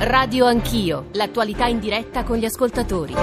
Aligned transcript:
Radio 0.00 0.46
Anch'io, 0.46 1.06
l'attualità 1.14 1.66
in 1.66 1.80
diretta 1.80 2.22
con 2.22 2.36
gli 2.36 2.44
ascoltatori. 2.44 3.14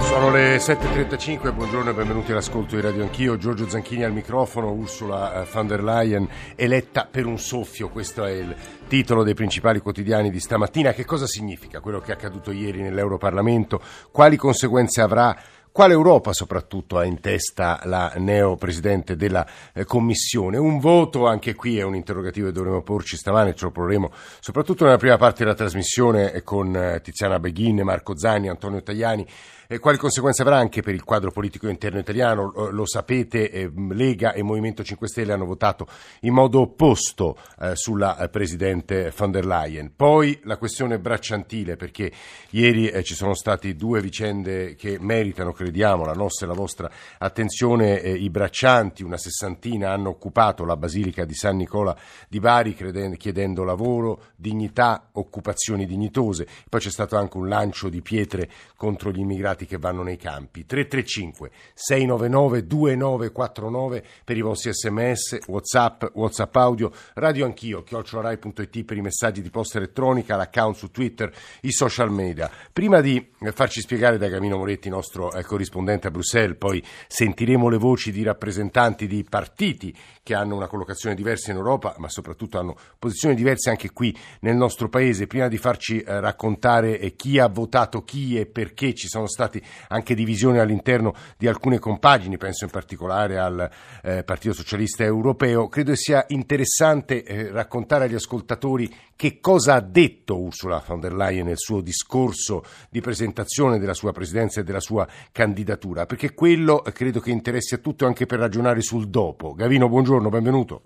Sono 0.00 0.32
le 0.32 0.56
7.35, 0.56 1.54
buongiorno 1.54 1.90
e 1.90 1.94
benvenuti 1.94 2.32
all'ascolto 2.32 2.74
di 2.74 2.80
Radio 2.80 3.04
Anch'io. 3.04 3.36
Giorgio 3.36 3.68
Zanchini 3.68 4.02
al 4.02 4.12
microfono, 4.12 4.72
Ursula 4.72 5.42
eh, 5.42 5.46
von 5.52 5.68
der 5.68 5.80
Leyen 5.80 6.28
eletta 6.56 7.06
per 7.08 7.26
un 7.26 7.38
soffio, 7.38 7.88
questo 7.88 8.24
è 8.24 8.32
il 8.32 8.52
titolo 8.88 9.22
dei 9.22 9.34
principali 9.34 9.78
quotidiani 9.78 10.30
di 10.30 10.40
stamattina. 10.40 10.92
Che 10.92 11.04
cosa 11.04 11.28
significa 11.28 11.78
quello 11.78 12.00
che 12.00 12.10
è 12.10 12.14
accaduto 12.14 12.50
ieri 12.50 12.82
nell'Europarlamento? 12.82 13.80
Quali 14.10 14.36
conseguenze 14.36 15.02
avrà? 15.02 15.38
Quale 15.72 15.94
Europa 15.94 16.34
soprattutto 16.34 16.98
ha 16.98 17.04
in 17.06 17.18
testa 17.18 17.80
la 17.84 18.12
neo 18.18 18.56
presidente 18.56 19.16
della 19.16 19.46
eh, 19.72 19.86
Commissione? 19.86 20.58
Un 20.58 20.78
voto, 20.78 21.26
anche 21.26 21.54
qui 21.54 21.78
è 21.78 21.82
un 21.82 21.94
interrogativo 21.94 22.48
che 22.48 22.52
dovremo 22.52 22.82
porci 22.82 23.16
stamane, 23.16 23.54
ce 23.54 23.64
lo 23.64 23.70
porremo 23.70 24.10
soprattutto 24.38 24.84
nella 24.84 24.98
prima 24.98 25.16
parte 25.16 25.44
della 25.44 25.54
trasmissione 25.56 26.30
eh, 26.30 26.42
con 26.42 26.76
eh, 26.76 27.00
Tiziana 27.00 27.38
Beghin, 27.38 27.80
Marco 27.84 28.18
Zani, 28.18 28.50
Antonio 28.50 28.82
Tajani. 28.82 29.26
E 29.72 29.78
quali 29.78 29.96
conseguenze 29.96 30.42
avrà 30.42 30.58
anche 30.58 30.82
per 30.82 30.92
il 30.92 31.02
quadro 31.02 31.30
politico 31.30 31.66
interno 31.66 31.98
italiano? 31.98 32.52
Lo 32.70 32.84
sapete, 32.84 33.50
eh, 33.50 33.72
Lega 33.92 34.34
e 34.34 34.42
Movimento 34.42 34.84
5 34.84 35.08
Stelle 35.08 35.32
hanno 35.32 35.46
votato 35.46 35.86
in 36.20 36.34
modo 36.34 36.60
opposto 36.60 37.38
eh, 37.58 37.74
sulla 37.74 38.18
eh, 38.18 38.28
Presidente 38.28 39.10
von 39.16 39.30
der 39.30 39.46
Leyen. 39.46 39.94
Poi 39.96 40.38
la 40.44 40.58
questione 40.58 40.98
bracciantile, 40.98 41.76
perché 41.76 42.12
ieri 42.50 43.02
ci 43.02 43.14
sono 43.14 43.32
state 43.32 43.74
due 43.74 44.02
vicende 44.02 44.74
che 44.74 44.98
meritano, 45.00 45.52
crediamo, 45.52 46.04
la 46.04 46.12
nostra 46.12 46.44
e 46.44 46.48
la 46.50 46.54
vostra 46.54 46.90
attenzione. 47.16 47.94
I 47.94 48.28
braccianti, 48.28 49.02
una 49.02 49.16
sessantina, 49.16 49.90
hanno 49.90 50.10
occupato 50.10 50.66
la 50.66 50.76
Basilica 50.76 51.24
di 51.24 51.32
San 51.34 51.56
Nicola 51.56 51.96
di 52.28 52.40
Bari 52.40 52.74
chiedendo 53.16 53.64
lavoro, 53.64 54.24
dignità, 54.36 55.08
occupazioni 55.12 55.86
dignitose. 55.86 56.46
Poi 56.68 56.78
c'è 56.78 56.90
stato 56.90 57.16
anche 57.16 57.38
un 57.38 57.48
lancio 57.48 57.88
di 57.88 58.02
pietre 58.02 58.50
contro 58.76 59.10
gli 59.10 59.20
immigrati 59.20 59.60
che 59.66 59.78
vanno 59.78 60.02
nei 60.02 60.16
campi. 60.16 60.64
335 60.64 61.50
699 61.74 62.66
2949 62.66 64.04
per 64.24 64.36
i 64.36 64.40
vostri 64.40 64.72
sms, 64.72 65.40
whatsapp, 65.46 66.04
whatsapp 66.14 66.54
audio, 66.56 66.90
radio 67.14 67.44
anch'io, 67.44 67.82
chiocciolarai.it 67.82 68.84
per 68.84 68.96
i 68.96 69.02
messaggi 69.02 69.42
di 69.42 69.50
posta 69.50 69.78
elettronica, 69.78 70.36
l'account 70.36 70.76
su 70.76 70.90
Twitter, 70.90 71.32
i 71.62 71.72
social 71.72 72.10
media. 72.10 72.50
Prima 72.72 73.00
di 73.00 73.30
farci 73.52 73.80
spiegare 73.80 74.18
da 74.18 74.28
Camino 74.28 74.56
Moretti, 74.56 74.88
nostro 74.88 75.32
eh, 75.32 75.42
corrispondente 75.44 76.06
a 76.06 76.10
Bruxelles, 76.10 76.56
poi 76.56 76.82
sentiremo 77.06 77.68
le 77.68 77.78
voci 77.78 78.12
di 78.12 78.22
rappresentanti 78.22 79.06
di 79.06 79.24
partiti 79.28 79.94
che 80.22 80.34
hanno 80.34 80.54
una 80.54 80.68
collocazione 80.68 81.14
diversa 81.14 81.50
in 81.50 81.56
Europa, 81.56 81.94
ma 81.98 82.08
soprattutto 82.08 82.58
hanno 82.58 82.76
posizioni 82.98 83.34
diverse 83.34 83.70
anche 83.70 83.90
qui 83.92 84.16
nel 84.40 84.56
nostro 84.56 84.88
paese. 84.88 85.26
Prima 85.26 85.48
di 85.48 85.58
farci 85.58 86.00
eh, 86.00 86.20
raccontare 86.20 86.98
eh, 86.98 87.14
chi 87.14 87.38
ha 87.38 87.48
votato 87.48 88.04
chi 88.04 88.38
e 88.38 88.46
perché 88.46 88.94
ci 88.94 89.08
sono 89.08 89.26
stati 89.26 89.51
anche 89.88 90.14
divisioni 90.14 90.58
all'interno 90.58 91.14
di 91.36 91.48
alcune 91.48 91.78
compagini, 91.78 92.36
penso 92.36 92.64
in 92.64 92.70
particolare 92.70 93.38
al 93.38 93.68
eh, 94.02 94.22
Partito 94.22 94.54
Socialista 94.54 95.02
Europeo, 95.02 95.68
credo 95.68 95.94
sia 95.94 96.24
interessante 96.28 97.24
eh, 97.24 97.50
raccontare 97.50 98.04
agli 98.04 98.14
ascoltatori 98.14 98.92
che 99.16 99.40
cosa 99.40 99.74
ha 99.74 99.80
detto 99.80 100.40
Ursula 100.40 100.82
von 100.86 101.00
der 101.00 101.14
Leyen 101.14 101.46
nel 101.46 101.58
suo 101.58 101.80
discorso 101.80 102.64
di 102.88 103.00
presentazione 103.00 103.78
della 103.78 103.94
sua 103.94 104.12
presidenza 104.12 104.60
e 104.60 104.64
della 104.64 104.80
sua 104.80 105.06
candidatura, 105.30 106.06
perché 106.06 106.34
quello 106.34 106.84
eh, 106.84 106.92
credo 106.92 107.20
che 107.20 107.30
interessi 107.30 107.74
a 107.74 107.78
tutti 107.78 108.04
anche 108.04 108.26
per 108.26 108.38
ragionare 108.38 108.80
sul 108.80 109.08
dopo. 109.08 109.54
Gavino, 109.54 109.88
buongiorno, 109.88 110.28
benvenuto. 110.28 110.82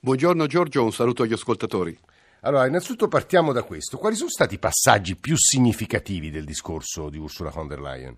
Buongiorno 0.00 0.46
Giorgio, 0.46 0.84
un 0.84 0.92
saluto 0.92 1.24
agli 1.24 1.32
ascoltatori. 1.32 1.98
Allora, 2.40 2.66
innanzitutto 2.66 3.08
partiamo 3.08 3.52
da 3.52 3.62
questo. 3.62 3.96
Quali 3.98 4.14
sono 4.14 4.30
stati 4.30 4.54
i 4.54 4.58
passaggi 4.58 5.16
più 5.16 5.36
significativi 5.36 6.30
del 6.30 6.44
discorso 6.44 7.10
di 7.10 7.18
Ursula 7.18 7.50
von 7.50 7.66
der 7.66 7.80
Leyen? 7.80 8.16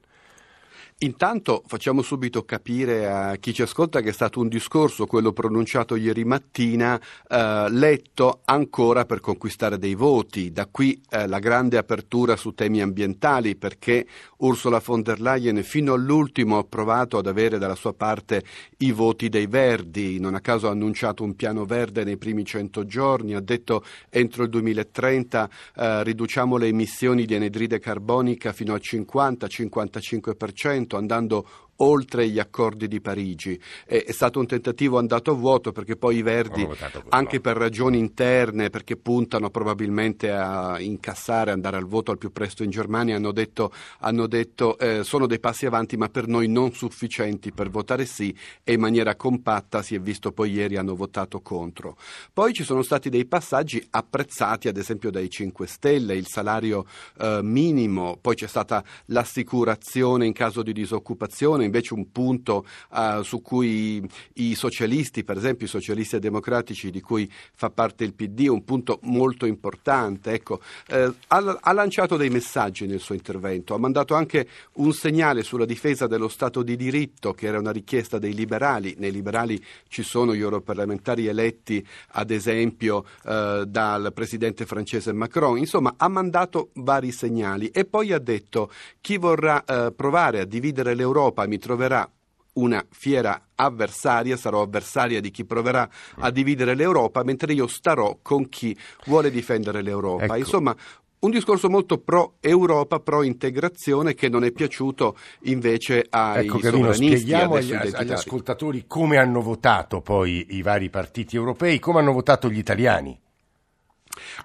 Intanto 1.02 1.62
facciamo 1.66 2.02
subito 2.02 2.44
capire 2.44 3.08
a 3.08 3.36
chi 3.36 3.54
ci 3.54 3.62
ascolta 3.62 4.02
che 4.02 4.10
è 4.10 4.12
stato 4.12 4.38
un 4.38 4.48
discorso, 4.48 5.06
quello 5.06 5.32
pronunciato 5.32 5.96
ieri 5.96 6.24
mattina, 6.24 7.00
eh, 7.26 7.68
letto 7.70 8.42
ancora 8.44 9.06
per 9.06 9.20
conquistare 9.20 9.78
dei 9.78 9.94
voti. 9.94 10.52
Da 10.52 10.66
qui 10.66 11.00
eh, 11.08 11.26
la 11.26 11.38
grande 11.38 11.78
apertura 11.78 12.36
su 12.36 12.52
temi 12.52 12.82
ambientali, 12.82 13.56
perché 13.56 14.06
Ursula 14.40 14.82
von 14.84 15.00
der 15.00 15.22
Leyen 15.22 15.62
fino 15.62 15.94
all'ultimo 15.94 16.58
ha 16.58 16.64
provato 16.64 17.16
ad 17.16 17.26
avere 17.26 17.56
dalla 17.56 17.76
sua 17.76 17.94
parte 17.94 18.44
i 18.80 18.92
voti 18.92 19.30
dei 19.30 19.46
verdi. 19.46 20.20
Non 20.20 20.34
a 20.34 20.40
caso 20.40 20.68
ha 20.68 20.72
annunciato 20.72 21.24
un 21.24 21.34
piano 21.34 21.64
verde 21.64 22.04
nei 22.04 22.18
primi 22.18 22.44
100 22.44 22.84
giorni, 22.84 23.34
ha 23.34 23.40
detto 23.40 23.82
entro 24.10 24.42
il 24.42 24.50
2030 24.50 25.50
eh, 25.76 26.04
riduciamo 26.04 26.58
le 26.58 26.66
emissioni 26.66 27.24
di 27.24 27.34
anidride 27.34 27.78
carbonica 27.78 28.52
fino 28.52 28.74
al 28.74 28.82
50-55% 28.84 30.88
andando 30.96 31.44
oltre 31.80 32.28
gli 32.28 32.38
accordi 32.38 32.88
di 32.88 33.00
Parigi. 33.00 33.60
È, 33.84 34.04
è, 34.04 34.12
stato 34.12 34.38
un 34.38 34.46
tentativo 34.46 34.98
andato 34.98 35.30
a 35.30 35.34
vuoto 35.34 35.72
perché 35.72 35.96
poi 35.96 36.16
i 36.16 36.22
Verdi, 36.22 36.66
anche 37.10 37.40
per 37.40 37.56
ragioni 37.56 37.98
interne, 37.98 38.70
perché 38.70 38.96
puntano 38.96 39.50
probabilmente 39.50 40.30
a 40.30 40.80
incassare, 40.80 41.50
andare 41.50 41.76
al 41.76 41.86
voto 41.86 42.10
al 42.10 42.18
più 42.18 42.32
presto 42.32 42.62
in 42.62 42.70
Germania, 42.70 43.16
hanno 43.16 43.32
detto, 43.32 43.72
hanno 44.00 44.26
detto 44.26 44.78
eh, 44.78 45.04
sono 45.04 45.26
dei 45.26 45.40
passi 45.40 45.66
avanti 45.66 45.96
ma 45.96 46.08
per 46.08 46.26
noi 46.26 46.48
non 46.48 46.72
sufficienti 46.72 47.52
per 47.52 47.70
votare 47.70 48.04
sì 48.04 48.34
e 48.62 48.74
in 48.74 48.80
maniera 48.80 49.16
compatta 49.16 49.82
si 49.82 49.94
è 49.94 50.00
visto 50.00 50.32
poi 50.32 50.52
ieri 50.52 50.76
hanno 50.76 50.94
votato 50.94 51.40
contro. 51.40 51.96
Poi 52.32 52.52
ci 52.52 52.64
sono 52.64 52.82
stati 52.82 53.08
dei 53.08 53.26
passaggi 53.26 53.84
apprezzati 53.90 54.68
ad 54.68 54.76
esempio 54.76 55.10
dai 55.10 55.30
5 55.30 55.66
Stelle, 55.66 56.14
il 56.14 56.26
salario 56.26 56.84
eh, 57.18 57.40
minimo, 57.42 58.18
poi 58.20 58.34
c'è 58.34 58.46
stata 58.46 58.84
l'assicurazione 59.06 60.26
in 60.26 60.32
caso 60.32 60.62
di 60.62 60.72
disoccupazione, 60.72 61.69
invece 61.70 61.94
un 61.94 62.10
punto 62.10 62.66
uh, 62.90 63.22
su 63.22 63.40
cui 63.40 64.06
i 64.34 64.54
socialisti, 64.54 65.24
per 65.24 65.36
esempio 65.36 65.66
i 65.66 65.68
socialisti 65.68 66.18
democratici 66.18 66.90
di 66.90 67.00
cui 67.00 67.30
fa 67.54 67.70
parte 67.70 68.04
il 68.04 68.14
PD, 68.14 68.46
un 68.48 68.64
punto 68.64 68.98
molto 69.02 69.46
importante. 69.46 70.32
Ecco, 70.32 70.60
eh, 70.88 71.12
ha, 71.28 71.58
ha, 71.60 71.72
lanciato 71.72 72.16
dei 72.16 72.30
messaggi 72.30 72.86
nel 72.86 73.00
suo 73.00 73.14
intervento, 73.14 73.74
ha 73.74 73.78
mandato 73.78 74.14
anche 74.14 74.48
un 74.74 74.92
segnale 74.92 75.42
sulla 75.42 75.64
difesa 75.64 76.06
dello 76.06 76.28
Stato 76.28 76.62
di 76.62 76.76
diritto, 76.76 77.32
che 77.32 77.46
era 77.46 77.58
una 77.58 77.70
richiesta 77.70 78.18
dei 78.18 78.34
liberali. 78.34 78.94
Nei 78.98 79.12
liberali 79.12 79.62
ci 79.88 80.02
sono 80.02 80.34
gli 80.34 80.40
europarlamentari 80.40 81.26
eletti, 81.26 81.84
ad 82.12 82.30
esempio, 82.30 83.04
eh, 83.24 83.64
dal 83.66 84.12
presidente 84.12 84.66
francese 84.66 85.12
Macron. 85.12 85.58
Insomma, 85.58 85.94
ha 85.96 86.08
mandato 86.08 86.70
vari 86.74 87.12
segnali 87.12 87.68
e 87.68 87.84
poi 87.84 88.12
ha 88.12 88.18
detto 88.18 88.70
chi 89.00 89.16
vorrà 89.16 89.64
eh, 89.64 89.92
provare 89.92 90.40
a 90.40 90.44
dividere 90.44 90.94
l'Europa, 90.94 91.46
mi 91.46 91.58
troverà 91.60 92.10
una 92.54 92.84
fiera 92.90 93.40
avversaria, 93.54 94.36
sarò 94.36 94.62
avversaria 94.62 95.20
di 95.20 95.30
chi 95.30 95.44
proverà 95.44 95.88
a 96.16 96.30
dividere 96.30 96.74
l'Europa, 96.74 97.22
mentre 97.22 97.52
io 97.52 97.68
starò 97.68 98.18
con 98.20 98.48
chi 98.48 98.76
vuole 99.06 99.30
difendere 99.30 99.82
l'Europa. 99.82 100.24
Ecco. 100.24 100.36
Insomma, 100.36 100.76
un 101.20 101.30
discorso 101.30 101.68
molto 101.68 101.98
pro-Europa, 101.98 102.98
pro-integrazione 102.98 104.14
che 104.14 104.28
non 104.28 104.42
è 104.42 104.52
piaciuto 104.52 105.16
invece 105.42 106.06
ai 106.08 106.46
ecco, 106.46 106.58
Gavino, 106.58 106.92
spieghiamo 106.92 107.54
agli, 107.56 107.74
agli 107.74 108.12
ascoltatori 108.12 108.84
come 108.86 109.18
hanno 109.18 109.42
votato 109.42 110.00
poi 110.00 110.46
i 110.50 110.62
vari 110.62 110.88
partiti 110.88 111.36
europei, 111.36 111.78
come 111.78 112.00
hanno 112.00 112.12
votato 112.12 112.50
gli 112.50 112.58
italiani. 112.58 113.18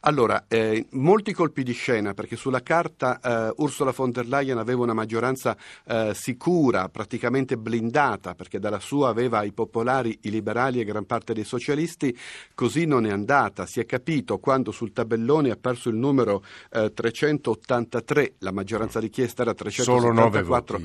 Allora, 0.02 0.46
eh, 0.48 0.86
molti 0.92 1.34
colpi 1.34 1.64
di 1.64 1.74
scena 1.74 2.14
perché 2.14 2.36
sulla 2.36 2.62
carta 2.62 3.20
eh, 3.20 3.54
Ursula 3.58 3.92
von 3.92 4.12
der 4.12 4.28
Leyen 4.28 4.58
aveva 4.60 4.84
una 4.84 4.94
maggioranza 4.94 5.58
eh, 5.88 6.12
sicura, 6.14 6.90
praticamente 6.90 7.58
blindata, 7.58 8.36
perché 8.36 8.60
dalla 8.60 8.80
sua 8.80 9.10
aveva 9.10 9.44
i 9.44 9.52
popolari, 9.52 10.20
i 10.22 10.30
liberali 10.30 10.80
e 10.80 10.84
gran 10.86 11.06
parte 11.06 11.34
dei 11.34 11.44
socialisti, 11.44 12.16
così 12.54 12.86
non 12.86 13.06
è 13.06 13.12
andata. 13.12 13.66
Si 13.66 13.80
è 13.80 13.86
capito 13.86 14.38
quando 14.38 14.72
sul 14.72 14.94
tabellone 14.94 15.50
è 15.50 15.52
apparso 15.52 15.90
il 15.90 15.96
numero 15.96 16.44
383, 16.70 18.22
eh, 18.22 18.34
la 18.40 18.52
maggioranza 18.52 19.00
richiesta 19.00 19.42
era 19.42 19.54
374, 19.54 20.80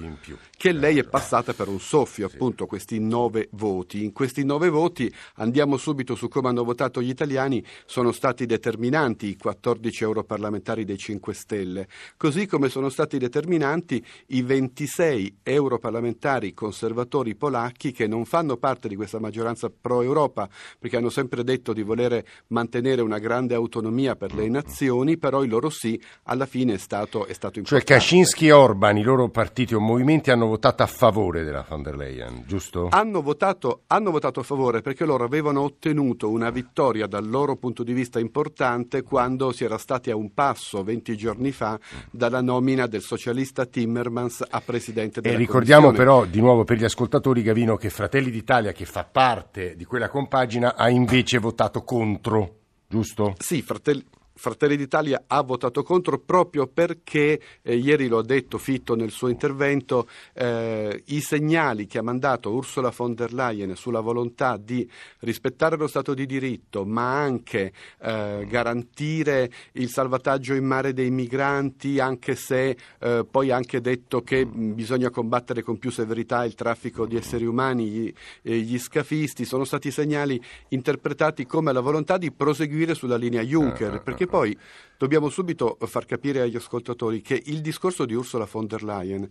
che 0.56 0.72
lei 0.72 0.98
è 0.98 1.04
passata 1.04 1.52
per 1.52 1.68
un 1.68 1.80
soffio, 1.80 2.28
sì. 2.28 2.34
appunto, 2.34 2.66
questi 2.66 2.98
nove 2.98 3.48
voti. 3.52 4.04
In 4.04 4.12
questi 4.12 4.44
nove 4.44 4.70
voti 4.70 5.12
andiamo 5.34 5.76
subito 5.76 6.14
su 6.14 6.28
come 6.28 6.48
hanno 6.48 6.64
votato 6.64 7.02
gli 7.02 7.08
italiani, 7.08 7.62
sono 7.84 8.12
stati 8.12 8.46
determinati 8.46 8.69
determinanti 8.70 9.28
i 9.30 9.36
14 9.36 10.04
europarlamentari 10.04 10.84
dei 10.84 10.96
5 10.96 11.34
Stelle, 11.34 11.88
così 12.16 12.46
come 12.46 12.68
sono 12.68 12.88
stati 12.88 13.18
determinanti 13.18 14.04
i 14.28 14.42
26 14.42 15.38
europarlamentari 15.42 16.54
conservatori 16.54 17.34
polacchi 17.34 17.90
che 17.90 18.06
non 18.06 18.24
fanno 18.24 18.56
parte 18.58 18.86
di 18.86 18.94
questa 18.94 19.18
maggioranza 19.18 19.68
pro-Europa, 19.70 20.48
perché 20.78 20.96
hanno 20.96 21.10
sempre 21.10 21.42
detto 21.42 21.72
di 21.72 21.82
volere 21.82 22.24
mantenere 22.48 23.02
una 23.02 23.18
grande 23.18 23.54
autonomia 23.54 24.14
per 24.14 24.34
le 24.34 24.48
nazioni, 24.48 25.18
però 25.18 25.42
il 25.42 25.50
loro 25.50 25.68
sì 25.68 26.00
alla 26.24 26.46
fine 26.46 26.74
è 26.74 26.78
stato, 26.78 27.26
è 27.26 27.32
stato 27.32 27.58
importante. 27.58 27.86
Cioè 27.86 27.98
Kaczynski 27.98 28.46
e 28.46 28.52
Orban, 28.52 28.98
i 28.98 29.02
loro 29.02 29.28
partiti 29.30 29.74
o 29.74 29.80
movimenti 29.80 30.30
hanno 30.30 30.46
votato 30.46 30.84
a 30.84 30.86
favore 30.86 31.42
della 31.42 31.64
von 31.68 31.82
der 31.82 31.96
Leyen, 31.96 32.44
giusto? 32.46 32.88
Hanno 32.90 33.20
votato, 33.20 33.82
hanno 33.88 34.12
votato 34.12 34.40
a 34.40 34.44
favore 34.44 34.80
perché 34.80 35.04
loro 35.04 35.24
avevano 35.24 35.62
ottenuto 35.62 36.30
una 36.30 36.50
vittoria 36.50 37.08
dal 37.08 37.28
loro 37.28 37.56
punto 37.56 37.82
di 37.82 37.92
vista 37.92 38.20
importante 38.20 38.58
Conte 38.60 39.02
quando 39.02 39.52
si 39.52 39.64
era 39.64 39.78
stati 39.78 40.10
a 40.10 40.16
un 40.16 40.34
passo 40.34 40.82
20 40.82 41.16
giorni 41.16 41.50
fa 41.50 41.78
dalla 42.10 42.42
nomina 42.42 42.86
del 42.86 43.00
socialista 43.00 43.64
Timmermans 43.64 44.44
a 44.48 44.60
presidente 44.60 45.22
della 45.22 45.34
E 45.34 45.38
ricordiamo 45.38 45.86
Commissione. 45.86 46.10
però 46.10 46.24
di 46.26 46.40
nuovo 46.40 46.64
per 46.64 46.76
gli 46.76 46.84
ascoltatori 46.84 47.42
Gavino 47.42 47.76
che 47.76 47.88
Fratelli 47.88 48.30
d'Italia 48.30 48.72
che 48.72 48.84
fa 48.84 49.04
parte 49.04 49.76
di 49.76 49.84
quella 49.84 50.08
compagina 50.08 50.76
ha 50.76 50.90
invece 50.90 51.38
votato 51.38 51.82
contro, 51.84 52.56
giusto? 52.86 53.34
Sì, 53.38 53.62
Fratelli, 53.62 54.04
Fratelli 54.40 54.78
d'Italia 54.78 55.24
ha 55.26 55.42
votato 55.42 55.82
contro 55.82 56.18
proprio 56.18 56.66
perché, 56.66 57.38
eh, 57.60 57.76
ieri 57.76 58.08
lo 58.08 58.16
ha 58.16 58.24
detto 58.24 58.56
Fitto 58.56 58.94
nel 58.94 59.10
suo 59.10 59.28
intervento, 59.28 60.08
eh, 60.32 61.02
i 61.08 61.20
segnali 61.20 61.86
che 61.86 61.98
ha 61.98 62.02
mandato 62.02 62.50
Ursula 62.50 62.90
von 62.96 63.12
der 63.12 63.34
Leyen 63.34 63.76
sulla 63.76 64.00
volontà 64.00 64.56
di 64.56 64.88
rispettare 65.18 65.76
lo 65.76 65.86
Stato 65.86 66.14
di 66.14 66.24
diritto, 66.24 66.86
ma 66.86 67.20
anche 67.20 67.74
eh, 68.00 68.46
garantire 68.48 69.50
il 69.72 69.90
salvataggio 69.90 70.54
in 70.54 70.64
mare 70.64 70.94
dei 70.94 71.10
migranti, 71.10 72.00
anche 72.00 72.34
se 72.34 72.78
eh, 72.98 73.26
poi 73.30 73.50
ha 73.50 73.56
anche 73.56 73.82
detto 73.82 74.22
che 74.22 74.46
mh, 74.46 74.72
bisogna 74.72 75.10
combattere 75.10 75.62
con 75.62 75.78
più 75.78 75.90
severità 75.90 76.46
il 76.46 76.54
traffico 76.54 77.04
di 77.04 77.16
esseri 77.16 77.44
umani, 77.44 77.88
gli, 77.88 78.14
eh, 78.40 78.56
gli 78.56 78.78
scafisti, 78.78 79.44
sono 79.44 79.64
stati 79.64 79.90
segnali 79.90 80.42
interpretati 80.68 81.44
come 81.44 81.74
la 81.74 81.80
volontà 81.80 82.16
di 82.16 82.32
proseguire 82.32 82.94
sulla 82.94 83.16
linea 83.16 83.42
Juncker, 83.42 84.00
perché 84.00 84.28
poi 84.30 84.56
dobbiamo 84.96 85.28
subito 85.28 85.76
far 85.80 86.06
capire 86.06 86.40
agli 86.40 86.56
ascoltatori 86.56 87.20
che 87.20 87.40
il 87.46 87.60
discorso 87.60 88.06
di 88.06 88.14
Ursula 88.14 88.48
von 88.50 88.66
der 88.66 88.82
Leyen 88.82 89.28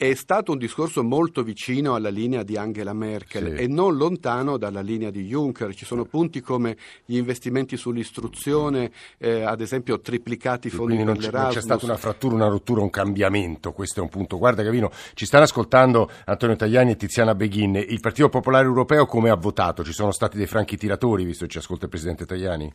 è 0.00 0.14
stato 0.14 0.52
un 0.52 0.56
discorso 0.56 1.04
molto 1.04 1.42
vicino 1.42 1.94
alla 1.94 2.08
linea 2.08 2.42
di 2.42 2.56
Angela 2.56 2.94
Merkel 2.94 3.54
Sì. 3.54 3.62
e 3.64 3.66
non 3.66 3.98
lontano 3.98 4.56
dalla 4.56 4.80
linea 4.80 5.10
di 5.10 5.26
Juncker. 5.26 5.74
Ci 5.74 5.84
sono 5.84 6.06
punti 6.06 6.40
come 6.40 6.78
gli 7.04 7.18
investimenti 7.18 7.76
sull'istruzione, 7.76 8.90
eh, 9.18 9.42
ad 9.42 9.60
esempio 9.60 10.00
triplicati 10.00 10.68
i 10.68 10.70
fondi 10.70 10.94
Quindi 10.94 11.04
non 11.04 11.20
per 11.20 11.30
c'è, 11.30 11.38
non 11.38 11.50
c'è 11.50 11.60
stata 11.60 11.84
una 11.84 11.98
frattura, 11.98 12.34
una 12.34 12.48
rottura, 12.48 12.80
un 12.80 12.88
cambiamento, 12.88 13.72
questo 13.72 14.00
è 14.00 14.02
un 14.02 14.08
punto. 14.08 14.38
Guarda 14.38 14.62
Gavino, 14.62 14.90
ci 15.12 15.26
stanno 15.26 15.44
ascoltando 15.44 16.10
Antonio 16.24 16.56
Tajani 16.56 16.92
e 16.92 16.96
Tiziana 16.96 17.34
Beghin. 17.34 17.74
Il 17.74 18.00
Partito 18.00 18.30
Popolare 18.30 18.64
Europeo 18.64 19.04
come 19.04 19.28
ha 19.28 19.36
votato? 19.36 19.84
Ci 19.84 19.92
sono 19.92 20.12
stati 20.12 20.38
dei 20.38 20.46
franchi 20.46 20.78
tiratori, 20.78 21.24
visto 21.24 21.44
che 21.44 21.50
ci 21.50 21.58
ascolta 21.58 21.84
il 21.84 21.90
Presidente 21.90 22.24
Tajani? 22.24 22.72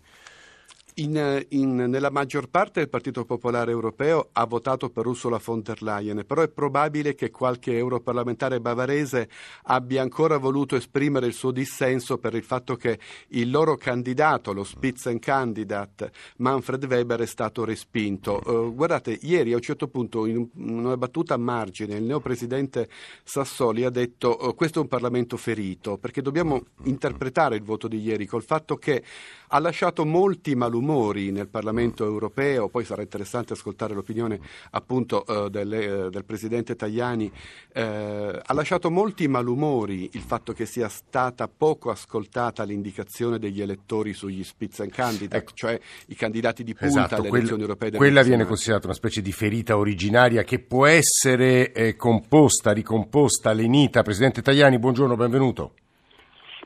In- 0.98 1.46
in- 1.50 1.76
nella 1.76 2.10
maggior 2.10 2.48
parte 2.48 2.80
il 2.80 2.88
Partito 2.88 3.26
Popolare 3.26 3.70
Europeo 3.70 4.30
ha 4.32 4.46
votato 4.46 4.90
per 4.90 5.06
Ursula 5.06 5.42
von 5.44 5.62
der 5.62 5.82
Leyen, 5.82 6.24
però 6.26 6.42
è 6.42 6.48
probabile 6.48 7.16
che 7.16 7.32
qualche 7.32 7.76
europarlamentare 7.76 8.62
bavarese 8.62 9.28
abbia 9.64 10.02
ancora 10.02 10.38
voluto 10.38 10.78
esprimere 10.78 11.28
il 11.28 11.34
suo 11.34 11.52
dissenso 11.52 12.18
per 12.18 12.34
il 12.34 12.44
fatto 12.44 12.78
che 12.78 12.98
il 13.30 13.52
loro 13.52 13.76
candidato, 13.76 14.54
lo 14.54 14.64
Spitzenkandidat 14.64 16.10
Manfred 16.38 16.86
Weber, 16.86 17.20
è 17.20 17.26
stato 17.26 17.66
respinto. 17.66 18.42
Eh, 18.70 18.74
guardate, 18.74 19.20
ieri 19.24 19.52
a 19.52 19.58
un 19.58 19.62
certo 19.62 19.90
punto, 19.90 20.26
in 20.26 20.38
un- 20.38 20.50
in 20.54 20.78
una 20.78 20.96
battuta 20.96 21.34
a 21.34 21.38
margine, 21.38 21.96
il 21.98 22.04
neopresidente 22.04 22.88
Sassoli 23.22 23.84
ha 23.84 23.90
detto 23.90 24.40
eh, 24.40 24.56
questo 24.56 24.80
è 24.80 24.82
un 24.84 24.88
Parlamento 24.88 25.36
ferito, 25.36 25.98
perché 25.98 26.22
dobbiamo 26.22 26.64
interpretare 26.84 27.58
il 27.58 27.64
voto 27.64 27.90
di 27.90 28.00
ieri 28.00 28.26
col 28.26 28.44
fatto 28.44 28.78
che 28.78 29.04
ha 29.50 29.60
lasciato 29.60 30.06
molti 30.06 30.56
malumori 30.86 31.32
nel 31.32 31.48
Parlamento 31.48 32.06
europeo, 32.06 32.70
poi 32.70 32.86
sarà 32.86 33.02
interessante 33.02 33.54
ascoltare 33.54 33.94
l'opinione 33.94 34.40
appunto 34.72 35.26
eh, 35.26 35.50
delle- 35.50 36.06
eh, 36.06 36.10
del 36.10 36.24
Presidente 36.24 36.76
Tajani, 36.76 37.32
eh, 37.74 38.42
ha 38.44 38.54
lasciato 38.54 38.92
molti 38.92 39.28
malumori 39.28 40.10
il 40.14 40.22
fatto 40.22 40.54
che 40.54 40.66
sia 40.66 40.88
stata 40.88 41.48
poco 41.48 41.90
ascoltata 41.90 42.64
l'indicazione 42.64 43.40
degli 43.40 43.62
elettori 43.62 44.14
sugli 44.14 44.44
Spitzenkandidat, 44.44 45.42
Ecco. 45.42 45.52
cioè 45.56 45.80
i 46.08 46.16
candidati 46.16 46.64
di 46.64 46.74
punta 46.74 46.86
Esatto, 47.06 47.16
alle 47.16 47.28
quel- 47.30 47.40
elezioni 47.40 47.62
europee 47.64 47.90
del 47.90 48.00
quella 48.00 48.22
viene 48.22 48.46
considerata 48.46 48.86
una 48.86 48.96
specie 48.96 49.22
di 49.22 49.32
ferita 49.32 49.78
originaria 49.78 50.44
che 50.44 50.60
può 50.60 50.86
essere 50.86 51.72
eh, 51.74 51.96
composta, 51.96 52.72
ricomposta, 52.72 53.52
lenita. 53.52 54.04
Presidente 54.04 54.42
Tajani, 54.42 54.78
buongiorno, 54.78 55.16
benvenuto. 55.16 55.74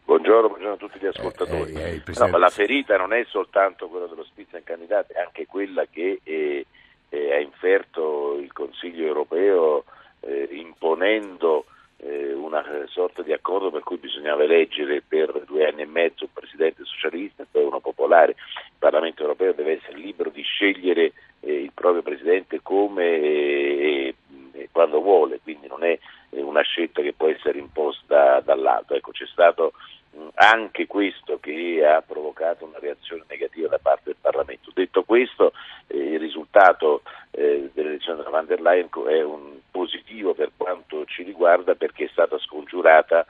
Buongiorno, 0.10 0.48
buongiorno 0.48 0.74
a 0.74 0.78
tutti 0.78 0.98
gli 0.98 1.06
ascoltatori. 1.06 1.72
Eh, 1.74 1.82
eh, 1.82 1.94
No, 1.98 2.02
Presidente- 2.04 2.32
ma 2.32 2.38
la 2.40 2.50
ferita 2.50 2.98
non 2.98 3.14
è 3.14 3.24
soltanto 3.26 3.88
quella 3.90 4.08
dello 4.08 4.24
Spitzenkandidat, 4.24 5.12
è 5.12 5.20
anche 5.20 5.46
quella 5.46 5.86
che 5.86 6.22
eh, 6.24 6.66
eh, 7.10 7.32
ha 7.32 7.38
inferto 7.38 8.36
il 8.40 8.52
Consiglio 8.52 9.06
europeo 9.06 9.84
eh, 10.22 10.48
imponendo 10.52 11.66
eh, 11.98 12.34
una 12.34 12.66
sorta 12.88 13.22
di 13.22 13.34
accordo 13.34 13.70
per 13.70 13.84
cui 13.84 13.98
bisognava 13.98 14.42
eleggere 14.42 15.04
per 15.08 15.44
due 15.46 15.68
anni 15.68 15.84
e 15.84 15.86
mezzo 15.86 16.24
un 16.24 16.34
presidente 16.34 16.84
socialista 16.86 17.44
e 17.44 17.48
poi 17.52 17.66
uno 17.66 17.80
popolare. 17.80 18.32
Il 18.32 18.80
Parlamento 18.80 19.22
europeo 19.22 19.54
deve 19.54 19.74
essere 19.78 19.96
libero 20.00 20.32
di 20.32 20.42
scegliere 20.42 21.14
eh, 21.42 21.54
il 21.54 21.72
proprio 21.72 22.02
presidente 22.02 22.62
come 22.64 23.04
e, 23.06 24.16
e 24.54 24.70
quando 24.72 25.02
vuole, 25.02 25.40
quindi 25.44 25.68
non 25.68 25.84
è 25.84 26.00
eh, 26.32 26.42
una 26.42 26.62
scelta 26.62 27.04
che 27.04 27.14
può 27.14 27.28
essere 27.28 27.60
imposta 27.60 28.40
dall'alto. 28.40 28.96
Ecco, 28.96 29.12
c'è 29.12 29.26
stato 29.28 29.74
mh, 30.12 30.28
anche 30.36 30.88
questo 30.88 31.38
che 31.40 31.86
ha 31.86 32.02
provocato 32.02 32.66
una 32.66 32.80
reazione 32.80 33.24
negativa 33.28 33.68
da 33.68 33.78
parte 33.80 34.04
del 34.06 34.16
Parlamento. 34.20 34.72
Detto 34.74 35.04
questo, 35.04 35.52
eh, 35.88 35.98
il 35.98 36.20
risultato 36.20 37.02
eh, 37.32 37.70
dell'elezione 37.74 38.18
della 38.20 38.30
van 38.30 38.46
der 38.46 38.62
Leyen 38.62 38.90
co- 38.90 39.08
è 39.08 39.22
un 39.24 39.58
positivo 39.72 40.34
per 40.34 40.52
quanto 40.56 41.06
ci 41.06 41.24
riguarda 41.24 41.76
perché 41.76 42.06
è 42.06 42.10
stata 42.12 42.38
scongiurata 42.40 43.26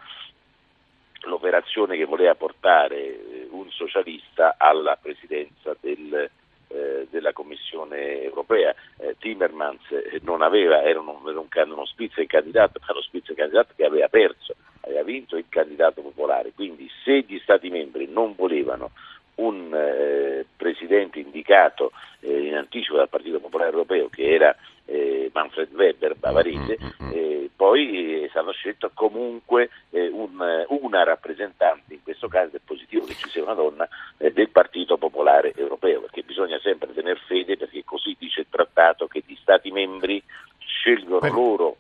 l'operazione 1.24 1.98
che 1.98 2.06
voleva 2.06 2.34
portare 2.36 2.98
eh, 2.98 3.48
un 3.52 3.70
socialista 3.72 4.56
alla 4.58 4.96
presidenza 4.96 5.76
del, 5.80 6.30
eh, 6.70 7.08
della 7.10 7.34
Commissione 7.34 8.22
europea. 8.22 8.74
Eh, 8.98 9.16
Timmermans 9.20 9.82
eh, 9.92 10.20
non 10.24 10.42
aveva, 10.42 10.82
era, 10.84 11.00
un, 11.02 11.10
era 11.28 11.40
un, 11.40 11.48
can- 11.50 11.72
uno 11.72 11.84
candidato, 12.28 12.80
ma 12.80 12.89
lo 13.12 13.36
candidato 13.36 13.74
che 13.76 13.86
aveva 13.86 14.08
perso, 14.08 14.56
aveva 14.82 15.04
vinto 15.04 15.38
il 15.38 15.46
candidato 15.50 16.02
popolare. 16.02 16.52
Quindi 16.54 16.90
se 17.04 17.22
gli 17.28 17.40
Stati 17.40 17.70
membri 17.70 18.08
non 18.08 18.36
volevano 18.36 18.92
un 19.36 19.74
eh, 19.74 20.46
presidente 20.56 21.20
indicato 21.20 21.92
eh, 22.20 22.48
in 22.48 22.56
anticipo 22.56 22.98
dal 22.98 23.10
Partito 23.10 23.40
Popolare 23.40 23.72
Europeo 23.72 24.10
che 24.10 24.34
era 24.34 24.56
eh, 24.86 25.30
Manfred 25.34 25.74
Weber 25.74 26.16
bavarese, 26.16 26.78
eh, 27.14 27.50
poi 27.56 28.24
è 28.24 28.28
stato 28.30 28.52
scelto 28.52 28.92
comunque 28.94 29.70
eh, 29.92 30.08
un, 30.08 30.66
una 30.70 31.04
rappresentante, 31.04 31.94
in 31.94 32.04
questo 32.04 32.28
caso 32.28 32.56
è 32.56 32.60
positivo 32.64 33.06
che 33.06 33.14
ci 33.14 33.30
sia 33.30 33.44
una 33.44 33.54
donna, 33.54 33.88
eh, 34.18 34.32
del 34.32 34.50
Partito 34.50 34.98
Popolare 34.98 35.54
Europeo, 35.56 36.02
perché 36.02 36.24
bisogna 36.24 36.60
sempre 36.60 36.94
tener 36.94 37.20
fede, 37.20 37.56
perché 37.56 37.84
così 37.84 38.16
dice 38.18 38.42
il 38.42 38.48
trattato 38.50 39.08
che 39.08 39.24
gli 39.26 39.36
Stati 39.40 39.72
membri 39.72 40.22
scelgono 40.58 41.32
loro 41.32 41.78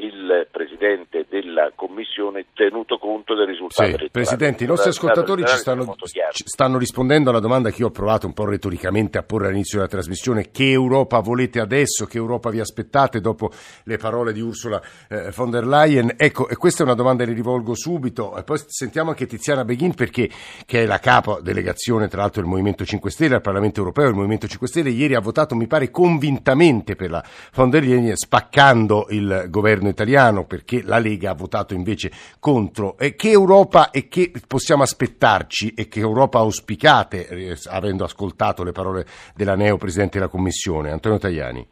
il 0.00 0.48
Presidente 0.50 1.26
della 1.28 1.72
Commissione 1.74 2.46
tenuto 2.54 2.98
conto 2.98 3.34
del 3.34 3.46
risultato 3.46 3.82
Sì, 3.82 3.88
elettorale. 3.88 4.10
Presidente, 4.10 4.64
i 4.64 4.66
nostri 4.66 4.90
ascoltatori 4.90 5.44
ci 5.46 5.56
stanno, 5.56 5.94
ci 6.32 6.44
stanno 6.46 6.78
rispondendo 6.78 7.30
alla 7.30 7.40
domanda 7.40 7.70
che 7.70 7.80
io 7.80 7.88
ho 7.88 7.90
provato 7.90 8.26
un 8.26 8.32
po' 8.32 8.46
retoricamente 8.46 9.18
a 9.18 9.22
porre 9.22 9.48
all'inizio 9.48 9.78
della 9.78 9.90
trasmissione. 9.90 10.50
Che 10.50 10.70
Europa 10.70 11.20
volete 11.20 11.60
adesso? 11.60 12.06
Che 12.06 12.16
Europa 12.16 12.50
vi 12.50 12.60
aspettate 12.60 13.20
dopo 13.20 13.50
le 13.84 13.96
parole 13.98 14.32
di 14.32 14.40
Ursula 14.40 14.80
eh, 15.08 15.30
von 15.34 15.50
der 15.50 15.66
Leyen? 15.66 16.14
Ecco, 16.16 16.48
e 16.48 16.56
questa 16.56 16.82
è 16.82 16.86
una 16.86 16.94
domanda 16.94 17.24
che 17.24 17.30
le 17.30 17.36
rivolgo 17.36 17.74
subito. 17.74 18.36
E 18.36 18.42
poi 18.42 18.58
sentiamo 18.66 19.10
anche 19.10 19.26
Tiziana 19.26 19.64
Beghin, 19.64 19.94
perché, 19.94 20.30
che 20.64 20.82
è 20.82 20.86
la 20.86 20.98
capo 20.98 21.40
delegazione, 21.40 22.08
tra 22.08 22.22
l'altro, 22.22 22.40
del 22.40 22.50
Movimento 22.50 22.84
5 22.84 23.10
Stelle 23.10 23.34
al 23.34 23.42
Parlamento 23.42 23.80
Europeo. 23.80 24.08
Il 24.08 24.14
Movimento 24.14 24.46
5 24.46 24.66
Stelle 24.66 24.90
ieri 24.90 25.14
ha 25.14 25.20
votato, 25.20 25.54
mi 25.54 25.66
pare, 25.66 25.90
convintamente 25.90 26.96
per 26.96 27.10
la 27.10 27.24
von 27.54 27.68
der 27.70 27.82
Leyen, 27.82 28.16
spaccando 28.16 29.06
il 29.10 29.46
governo 29.48 29.88
italiano, 29.90 30.46
perché 30.46 30.82
la 30.82 30.98
Lega 30.98 31.30
ha 31.30 31.34
votato 31.34 31.74
invece 31.74 32.10
contro. 32.38 32.96
E 32.98 33.14
che 33.14 33.30
Europa 33.30 33.90
e 33.90 34.08
che 34.08 34.32
possiamo 34.46 34.82
aspettarci 34.82 35.74
e 35.74 35.88
che 35.88 36.00
Europa 36.00 36.38
auspicate, 36.38 37.28
eh, 37.28 37.56
avendo 37.68 38.04
ascoltato 38.04 38.64
le 38.64 38.72
parole 38.72 39.06
della 39.34 39.54
neo 39.54 39.76
Presidente 39.76 40.18
della 40.18 40.30
Commissione, 40.30 40.90
Antonio 40.90 41.18
Tajani? 41.18 41.66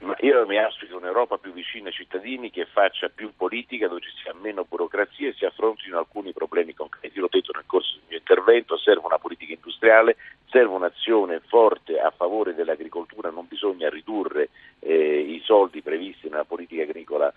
Ma 0.00 0.14
io 0.20 0.46
mi 0.46 0.56
auspico 0.56 0.96
un'Europa 0.96 1.38
più 1.38 1.52
vicina 1.52 1.88
ai 1.88 1.92
cittadini, 1.94 2.50
che 2.50 2.66
faccia 2.66 3.08
più 3.12 3.32
politica, 3.36 3.88
dove 3.88 4.00
ci 4.00 4.10
sia 4.22 4.32
meno 4.40 4.64
burocrazia 4.68 5.28
e 5.28 5.34
si 5.34 5.44
affrontino 5.44 5.98
alcuni 5.98 6.32
problemi 6.32 6.72
concreti. 6.72 7.18
L'ho 7.18 7.28
detto 7.28 7.50
nel 7.52 7.64
corso 7.66 7.94
del 7.94 8.04
mio 8.08 8.18
intervento, 8.18 8.78
serve 8.78 9.06
una 9.06 9.18
politica 9.18 9.54
industriale, 9.54 10.16
serve 10.50 10.72
un'azione 10.74 11.40
forte 11.40 11.98
a 11.98 12.12
favore 12.14 12.54
dell'agricoltura, 12.54 13.30
non 13.30 13.46
bisogna 13.48 13.88
ridurre 13.88 14.50
eh, 14.78 15.18
i 15.18 15.40
soldi 15.44 15.82
previsti 15.82 16.28
nella 16.28 16.44
politica 16.44 16.82
agricola 16.82 17.32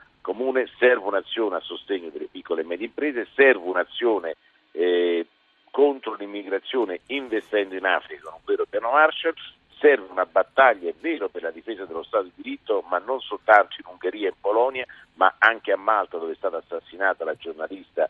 un'azione 1.31 1.55
a 1.55 1.59
sostegno 1.61 2.09
delle 2.09 2.27
piccole 2.29 2.61
e 2.61 2.65
medie 2.65 2.87
imprese, 2.87 3.27
serve 3.33 3.67
un'azione 3.67 4.35
eh, 4.71 5.25
contro 5.71 6.15
l'immigrazione 6.15 7.01
investendo 7.07 7.75
in 7.75 7.85
Africa 7.85 8.29
un 8.29 8.41
vero 8.43 8.65
piano 8.69 8.91
Marshall, 8.91 9.33
serve 9.79 10.11
una 10.11 10.25
battaglia, 10.25 10.89
è 10.89 10.93
vero, 10.99 11.29
per 11.29 11.43
la 11.43 11.51
difesa 11.51 11.85
dello 11.85 12.03
Stato 12.03 12.25
di 12.25 12.31
diritto, 12.35 12.83
ma 12.87 12.99
non 12.99 13.19
soltanto 13.21 13.75
in 13.79 13.85
Ungheria 13.87 14.27
e 14.27 14.31
in 14.31 14.39
Polonia, 14.39 14.85
ma 15.13 15.35
anche 15.39 15.71
a 15.71 15.77
Malta 15.77 16.17
dove 16.17 16.33
è 16.33 16.35
stata 16.35 16.57
assassinata 16.57 17.23
la 17.23 17.35
giornalista 17.35 18.09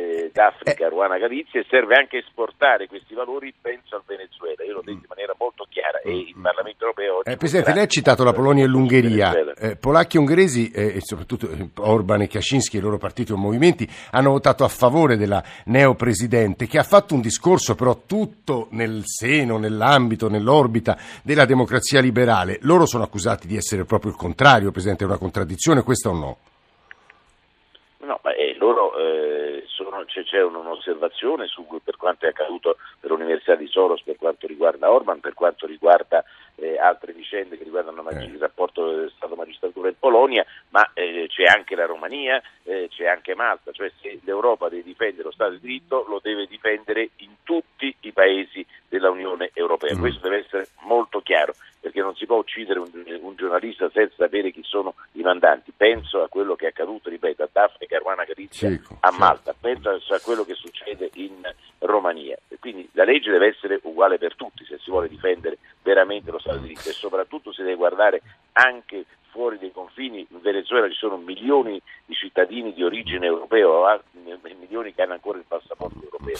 eh, 0.00 0.30
d'Africa 0.32 0.88
Ruana 0.88 1.18
Galizia 1.18 1.60
e 1.60 1.66
serve 1.68 1.94
anche 1.94 2.18
esportare 2.18 2.86
questi 2.86 3.14
valori, 3.14 3.52
penso 3.60 3.96
al 3.96 4.02
Venezuela. 4.06 4.64
Io 4.64 4.74
l'ho 4.74 4.82
detto 4.82 5.04
in 5.04 5.08
maniera 5.08 5.34
molto 5.38 5.60
Parlamento 6.50 6.84
europeo. 6.84 7.24
Eh, 7.24 7.36
Presidente, 7.36 7.72
lei 7.72 7.84
ha 7.84 7.86
citato 7.86 8.24
la 8.24 8.32
Polonia 8.32 8.64
e 8.64 8.66
l'Ungheria. 8.66 9.54
Eh, 9.54 9.76
polacchi 9.76 10.16
e 10.16 10.20
ungheresi, 10.20 10.70
eh, 10.70 10.96
e 10.96 11.00
soprattutto 11.00 11.48
eh, 11.48 11.68
Orban 11.78 12.22
e 12.22 12.28
Kaczynski 12.28 12.76
e 12.76 12.80
i 12.80 12.82
loro 12.82 12.98
partiti 12.98 13.32
o 13.32 13.36
movimenti, 13.36 13.88
hanno 14.10 14.30
votato 14.30 14.64
a 14.64 14.68
favore 14.68 15.16
della 15.16 15.42
neopresidente, 15.66 16.66
che 16.66 16.78
ha 16.78 16.82
fatto 16.82 17.14
un 17.14 17.20
discorso 17.20 17.74
però 17.74 18.00
tutto 18.06 18.68
nel 18.70 19.02
seno, 19.04 19.58
nell'ambito, 19.58 20.28
nell'orbita 20.28 20.96
della 21.22 21.44
democrazia 21.44 22.00
liberale. 22.00 22.58
Loro 22.62 22.86
sono 22.86 23.04
accusati 23.04 23.46
di 23.46 23.56
essere 23.56 23.84
proprio 23.84 24.10
il 24.10 24.16
contrario, 24.16 24.70
Presidente, 24.70 25.04
è 25.04 25.06
una 25.06 25.18
contraddizione, 25.18 25.82
questa 25.82 26.08
o 26.08 26.14
no? 26.14 26.36
No, 28.00 28.18
ma 28.22 28.34
eh, 28.34 28.56
loro 28.58 28.96
eh, 28.96 29.29
c'è, 30.04 30.24
c'è, 30.24 30.42
un'osservazione 30.42 31.46
su, 31.46 31.66
per 31.82 31.96
quanto 31.96 32.26
è 32.26 32.28
accaduto 32.28 32.76
per 32.98 33.10
l'Università 33.10 33.54
di 33.54 33.66
Soros, 33.66 34.02
per 34.02 34.16
quanto 34.16 34.46
riguarda 34.46 34.90
Orban, 34.90 35.20
per 35.20 35.34
quanto 35.34 35.66
riguarda 35.66 36.24
eh, 36.56 36.78
altre 36.78 37.12
vicende 37.12 37.56
che 37.56 37.64
riguardano 37.64 38.02
mag- 38.02 38.22
il 38.22 38.38
rapporto 38.38 39.08
Stato-magistratura 39.10 39.88
in 39.88 39.98
Polonia, 39.98 40.44
ma 40.70 40.90
eh, 40.94 41.26
c'è 41.28 41.44
anche 41.44 41.74
la 41.74 41.86
Romania, 41.86 42.40
eh, 42.64 42.88
c'è 42.90 43.06
anche 43.06 43.34
Malta, 43.34 43.72
cioè 43.72 43.90
se 44.00 44.20
l'Europa 44.24 44.68
deve 44.68 44.82
difendere 44.82 45.24
lo 45.24 45.32
Stato 45.32 45.52
di 45.52 45.60
diritto 45.60 46.04
lo 46.08 46.20
deve 46.22 46.46
difendere 46.46 47.10
in 47.16 47.30
tutti 47.42 47.94
i 48.00 48.12
paesi 48.12 48.64
della 48.88 49.10
Unione 49.10 49.50
Europea. 49.54 49.94
Mm. 49.94 50.00
Questo 50.00 50.28
deve 50.28 50.44
essere 50.44 50.68
molto 50.80 51.20
chiaro 51.20 51.54
perché 51.80 52.00
non 52.00 52.14
si 52.14 52.26
può 52.26 52.36
uccidere 52.36 52.78
un, 52.78 52.90
un, 52.92 53.34
giornalista 53.36 53.88
senza 53.90 54.14
sapere 54.16 54.50
chi 54.50 54.62
sono 54.62 54.94
i 55.12 55.22
mandanti. 55.22 55.69
Penso 55.80 56.22
a 56.22 56.28
quello 56.28 56.56
che 56.56 56.66
è 56.66 56.68
accaduto, 56.68 57.08
ripeto, 57.08 57.42
a 57.42 57.48
Daphne 57.50 57.86
Caruana 57.86 58.24
Galizia 58.24 58.68
sì, 58.68 58.80
a 59.00 59.10
Malta, 59.12 59.56
certo. 59.58 59.60
penso 59.62 60.12
a 60.12 60.20
quello 60.20 60.44
che 60.44 60.52
succede 60.52 61.08
in 61.14 61.40
Romania. 61.78 62.36
Quindi 62.58 62.86
la 62.92 63.04
legge 63.04 63.30
deve 63.30 63.46
essere 63.46 63.80
uguale 63.84 64.18
per 64.18 64.36
tutti 64.36 64.62
se 64.66 64.76
si 64.76 64.90
vuole 64.90 65.08
difendere 65.08 65.56
veramente 65.82 66.30
lo 66.30 66.38
Stato 66.38 66.58
di 66.58 66.68
diritto 66.68 66.90
e 66.90 66.92
soprattutto 66.92 67.50
si 67.50 67.62
deve 67.62 67.76
guardare 67.76 68.20
anche 68.52 69.06
fuori 69.30 69.56
dei 69.56 69.72
confini, 69.72 70.26
in 70.28 70.42
Venezuela 70.42 70.86
ci 70.86 70.98
sono 70.98 71.16
milioni 71.16 71.80
di 72.04 72.14
cittadini 72.14 72.74
di 72.74 72.84
origine 72.84 73.24
europea, 73.24 74.02
milioni 74.58 74.92
che 74.92 75.00
hanno 75.00 75.14
ancora 75.14 75.38
il 75.38 75.44
passaporto 75.48 75.98
europeo, 76.02 76.36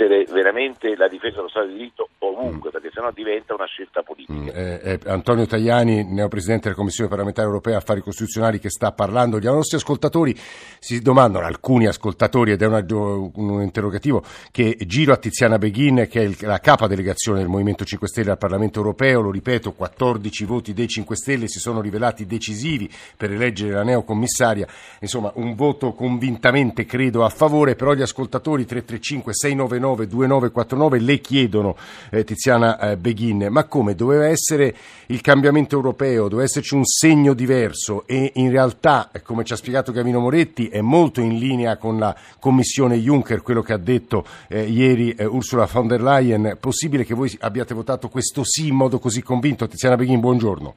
essere 0.00 0.24
veramente 0.30 0.96
la 0.96 1.08
difesa 1.08 1.36
dello 1.36 1.48
Stato 1.48 1.66
di 1.66 1.74
diritto 1.74 2.08
ovunque, 2.18 2.70
perché 2.70 2.90
sennò 2.92 3.10
diventa 3.12 3.54
una 3.54 3.66
scelta 3.66 4.02
politica. 4.02 4.32
Mm, 4.32 4.48
eh, 4.48 4.80
eh, 4.82 4.98
Antonio 5.06 5.46
Tajani, 5.46 6.04
neopresidente 6.04 6.64
della 6.64 6.74
Commissione 6.74 7.10
parlamentare 7.10 7.46
europea 7.46 7.76
Affari 7.76 8.00
Costituzionali, 8.00 8.58
che 8.58 8.70
sta 8.70 8.92
parlando. 8.92 9.38
Gli 9.38 9.44
nostri 9.44 9.76
ascoltatori 9.76 10.34
si 10.78 11.00
domandano, 11.00 11.46
alcuni 11.46 11.86
ascoltatori, 11.86 12.52
ed 12.52 12.62
è 12.62 12.66
una, 12.66 12.84
un 12.88 13.62
interrogativo 13.62 14.22
che 14.50 14.76
giro 14.86 15.12
a 15.12 15.16
Tiziana 15.16 15.58
Beghin, 15.58 16.06
che 16.08 16.20
è 16.20 16.24
il, 16.24 16.36
la 16.40 16.58
capa 16.58 16.86
delegazione 16.86 17.40
del 17.40 17.48
Movimento 17.48 17.84
5 17.84 18.08
Stelle 18.08 18.30
al 18.30 18.38
Parlamento 18.38 18.78
europeo, 18.78 19.20
lo 19.20 19.30
ripeto, 19.30 19.72
14 19.72 20.44
voti 20.44 20.72
dei 20.72 20.88
5 20.88 21.16
Stelle 21.16 21.48
si 21.48 21.58
sono 21.58 21.80
rivelati 21.80 22.26
decisivi 22.26 22.90
per 23.16 23.32
eleggere 23.32 23.72
la 23.72 23.82
neocommissaria, 23.82 24.66
insomma 25.00 25.30
un 25.34 25.54
voto 25.54 25.92
convintamente 25.92 26.86
credo 26.86 27.24
a 27.24 27.28
favore, 27.28 27.74
però 27.74 27.92
gli 27.92 28.02
ascoltatori 28.02 28.64
335 28.64 29.32
699 29.34 29.89
2949 29.94 30.98
le 31.00 31.18
chiedono 31.18 31.76
eh, 32.10 32.24
Tiziana 32.24 32.78
eh, 32.78 32.96
Beghin, 32.96 33.48
ma 33.50 33.64
come 33.64 33.94
doveva 33.94 34.26
essere 34.26 34.74
il 35.06 35.20
cambiamento 35.20 35.74
europeo, 35.74 36.28
doveva 36.28 36.44
esserci 36.44 36.74
un 36.74 36.84
segno 36.84 37.34
diverso 37.34 38.04
e 38.06 38.32
in 38.34 38.50
realtà, 38.50 39.10
eh, 39.12 39.22
come 39.22 39.44
ci 39.44 39.52
ha 39.52 39.56
spiegato 39.56 39.92
Gavino 39.92 40.20
Moretti, 40.20 40.68
è 40.68 40.80
molto 40.80 41.20
in 41.20 41.38
linea 41.38 41.76
con 41.76 41.98
la 41.98 42.14
Commissione 42.38 42.96
Juncker, 42.96 43.42
quello 43.42 43.62
che 43.62 43.72
ha 43.72 43.78
detto 43.78 44.24
eh, 44.48 44.62
ieri 44.62 45.12
eh, 45.12 45.24
Ursula 45.24 45.68
von 45.70 45.86
der 45.86 46.02
Leyen, 46.02 46.56
possibile 46.60 47.04
che 47.04 47.14
voi 47.14 47.36
abbiate 47.40 47.74
votato 47.74 48.08
questo 48.08 48.44
sì 48.44 48.68
in 48.68 48.74
modo 48.74 48.98
così 48.98 49.22
convinto? 49.22 49.66
Tiziana 49.66 49.96
Beghin, 49.96 50.20
buongiorno. 50.20 50.74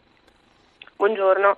Buongiorno. 0.95 1.57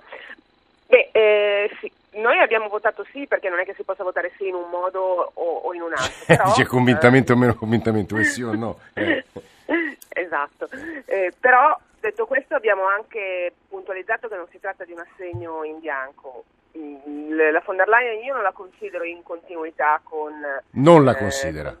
Beh, 0.88 1.10
eh, 1.12 1.70
sì, 1.80 1.90
noi 2.16 2.38
abbiamo 2.38 2.68
votato 2.68 3.04
sì 3.12 3.26
perché 3.26 3.48
non 3.48 3.58
è 3.58 3.64
che 3.64 3.74
si 3.74 3.82
possa 3.82 4.02
votare 4.02 4.32
sì 4.36 4.48
in 4.48 4.54
un 4.54 4.68
modo 4.70 5.30
o, 5.32 5.56
o 5.58 5.74
in 5.74 5.82
un 5.82 5.92
altro. 5.92 6.24
Però, 6.26 6.44
Dice 6.44 6.66
convintamente 6.66 7.32
eh, 7.32 7.34
o 7.34 7.38
meno 7.38 7.54
convintamente, 7.54 8.24
sì 8.24 8.42
o 8.42 8.54
no. 8.54 8.78
Eh. 9.68 9.98
esatto, 10.10 10.68
eh, 11.06 11.32
però 11.40 11.76
detto 11.98 12.24
questo 12.26 12.54
abbiamo 12.54 12.86
anche 12.86 13.52
puntualizzato 13.68 14.28
che 14.28 14.36
non 14.36 14.46
si 14.52 14.60
tratta 14.60 14.84
di 14.84 14.92
un 14.92 15.00
assegno 15.00 15.64
in 15.64 15.80
bianco. 15.80 16.44
La 16.72 17.60
von 17.64 17.74
der 17.74 17.88
Leyen 17.88 18.22
io 18.22 18.34
non 18.34 18.44
la 18.44 18.52
considero 18.52 19.02
in 19.02 19.24
continuità 19.24 20.00
con... 20.04 20.34
Non 20.70 21.04
la 21.04 21.16
eh, 21.16 21.18
considera. 21.18 21.76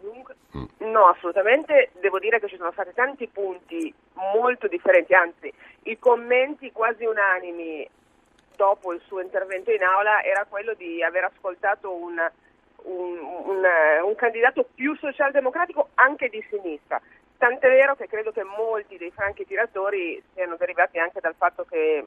Mm. 0.56 0.90
No, 0.90 1.06
assolutamente. 1.06 1.90
Devo 2.00 2.18
dire 2.18 2.40
che 2.40 2.48
ci 2.48 2.56
sono 2.56 2.72
stati 2.72 2.90
tanti 2.92 3.28
punti 3.28 3.94
molto 4.14 4.66
differenti, 4.66 5.14
anzi 5.14 5.52
i 5.84 5.98
commenti 5.98 6.72
quasi 6.72 7.04
unanimi 7.04 7.88
dopo 8.56 8.92
il 8.92 9.00
suo 9.06 9.20
intervento 9.20 9.70
in 9.70 9.82
aula 9.82 10.22
era 10.22 10.44
quello 10.48 10.74
di 10.74 11.02
aver 11.02 11.24
ascoltato 11.24 11.94
un, 11.94 12.18
un, 12.84 13.18
un, 13.18 13.62
un 14.04 14.14
candidato 14.14 14.66
più 14.74 14.96
socialdemocratico 14.96 15.90
anche 15.94 16.28
di 16.28 16.44
sinistra. 16.50 17.00
Tant'è 17.38 17.68
vero 17.68 17.94
che 17.94 18.08
credo 18.08 18.32
che 18.32 18.42
molti 18.42 18.96
dei 18.96 19.10
franchi 19.10 19.46
tiratori 19.46 20.22
siano 20.32 20.56
derivati 20.56 20.98
anche 20.98 21.20
dal 21.20 21.34
fatto 21.36 21.66
che, 21.68 22.04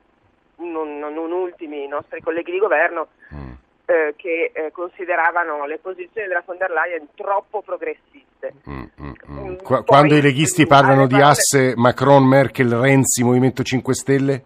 non, 0.57 0.97
non 0.97 1.31
ultimi, 1.31 1.83
i 1.83 1.87
nostri 1.87 2.21
colleghi 2.21 2.51
di 2.51 2.59
governo 2.59 3.09
mm. 3.33 3.51
eh, 3.85 4.13
che 4.17 4.51
eh, 4.53 4.71
consideravano 4.71 5.65
le 5.65 5.77
posizioni 5.77 6.27
della 6.27 6.43
von 6.45 6.57
der 6.57 6.71
Leyen 6.71 7.09
troppo 7.15 7.61
progressiste. 7.61 8.53
Mm, 8.67 8.83
mm, 9.01 9.11
mm. 9.29 9.55
Qu- 9.57 9.85
quando 9.85 10.15
i 10.15 10.21
leghisti 10.21 10.65
parlano 10.65 11.07
di 11.07 11.21
asse 11.21 11.73
Macron, 11.75 12.27
Merkel, 12.27 12.73
Renzi, 12.73 13.23
Movimento 13.23 13.63
5 13.63 13.93
Stelle? 13.93 14.43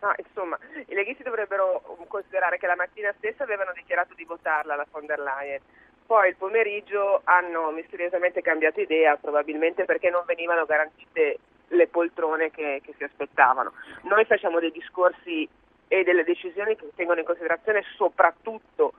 No, 0.00 0.12
insomma, 0.16 0.58
i 0.86 0.94
leghisti 0.94 1.22
dovrebbero 1.22 1.96
considerare 2.16 2.58
che 2.58 2.66
la 2.66 2.76
mattina 2.76 3.12
stessa 3.18 3.44
avevano 3.44 3.72
dichiarato 3.74 4.14
di 4.14 4.24
votarla 4.24 4.74
la 4.74 4.86
von 4.90 5.06
der 5.06 5.20
Leyen 5.20 5.60
poi 6.06 6.28
il 6.28 6.36
pomeriggio 6.36 7.20
hanno 7.24 7.72
misteriosamente 7.72 8.40
cambiato 8.40 8.80
idea, 8.80 9.16
probabilmente 9.16 9.84
perché 9.84 10.08
non 10.08 10.22
venivano 10.24 10.64
garantite 10.64 11.38
le 11.68 11.88
poltrone 11.88 12.50
che, 12.52 12.80
che 12.84 12.94
si 12.96 13.02
aspettavano. 13.02 13.72
Noi 14.02 14.24
facciamo 14.24 14.60
dei 14.60 14.70
discorsi 14.70 15.48
e 15.88 16.04
delle 16.04 16.22
decisioni 16.22 16.76
che 16.76 16.90
tengono 16.94 17.18
in 17.18 17.26
considerazione 17.26 17.82
soprattutto 17.96 18.92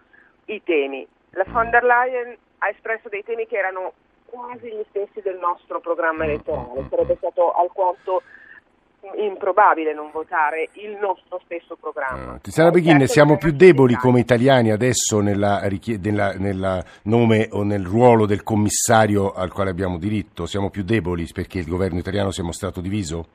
i 0.45 0.61
temi. 0.63 1.07
La 1.31 1.45
von 1.47 1.69
der 1.69 1.83
Leyen 1.83 2.37
ha 2.57 2.69
espresso 2.69 3.07
dei 3.07 3.23
temi 3.23 3.47
che 3.47 3.57
erano 3.57 3.93
quasi 4.25 4.67
gli 4.69 4.83
stessi 4.89 5.21
del 5.21 5.37
nostro 5.37 5.79
programma 5.79 6.25
elettorale, 6.25 6.87
sarebbe 6.89 7.15
stato 7.15 7.53
alquanto 7.53 8.21
improbabile 9.15 9.93
non 9.93 10.09
votare 10.11 10.69
il 10.73 10.97
nostro 10.99 11.39
stesso 11.45 11.75
programma. 11.75 12.33
Uh, 12.33 12.39
Tiziana 12.39 12.71
Beghin, 12.71 12.99
certo 12.99 13.13
siamo 13.13 13.37
più 13.37 13.51
deboli 13.51 13.95
come 13.95 14.19
italiani 14.19 14.71
adesso 14.71 15.19
nella, 15.19 15.61
nella, 15.61 16.33
nella, 16.33 16.83
nome 17.03 17.47
o 17.51 17.63
nel 17.63 17.85
ruolo 17.85 18.25
del 18.25 18.43
commissario 18.43 19.31
al 19.31 19.51
quale 19.51 19.69
abbiamo 19.69 19.97
diritto? 19.97 20.45
Siamo 20.45 20.69
più 20.69 20.83
deboli 20.83 21.27
perché 21.33 21.59
il 21.59 21.67
governo 21.67 21.99
italiano 21.99 22.31
si 22.31 22.41
è 22.41 22.43
mostrato 22.43 22.81
diviso? 22.81 23.27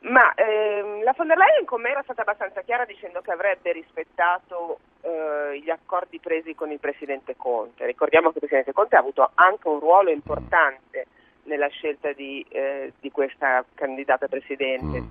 Ma 0.00 0.34
ehm, 0.34 1.02
la 1.02 1.14
von 1.16 1.26
der 1.26 1.38
Leyen 1.38 1.64
con 1.64 1.80
me 1.80 1.90
era 1.90 2.02
stata 2.02 2.20
abbastanza 2.20 2.60
chiara 2.60 2.84
dicendo 2.84 3.22
che 3.22 3.30
avrebbe 3.30 3.72
rispettato 3.72 4.78
eh, 5.00 5.60
gli 5.62 5.70
accordi 5.70 6.18
presi 6.20 6.54
con 6.54 6.70
il 6.70 6.78
Presidente 6.78 7.36
Conte. 7.36 7.86
Ricordiamo 7.86 8.28
che 8.28 8.34
il 8.34 8.40
Presidente 8.40 8.72
Conte 8.72 8.96
ha 8.96 9.00
avuto 9.00 9.30
anche 9.34 9.66
un 9.66 9.78
ruolo 9.80 10.10
importante 10.10 11.06
nella 11.44 11.68
scelta 11.68 12.12
di, 12.12 12.44
eh, 12.48 12.92
di 13.00 13.10
questa 13.10 13.64
candidata 13.74 14.28
presidente. 14.28 15.00
Mm. 15.00 15.06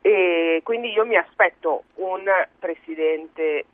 E 0.00 0.60
quindi 0.64 0.90
io 0.90 1.06
mi 1.06 1.16
aspetto 1.16 1.84
un 1.94 2.24
presidente 2.58 3.64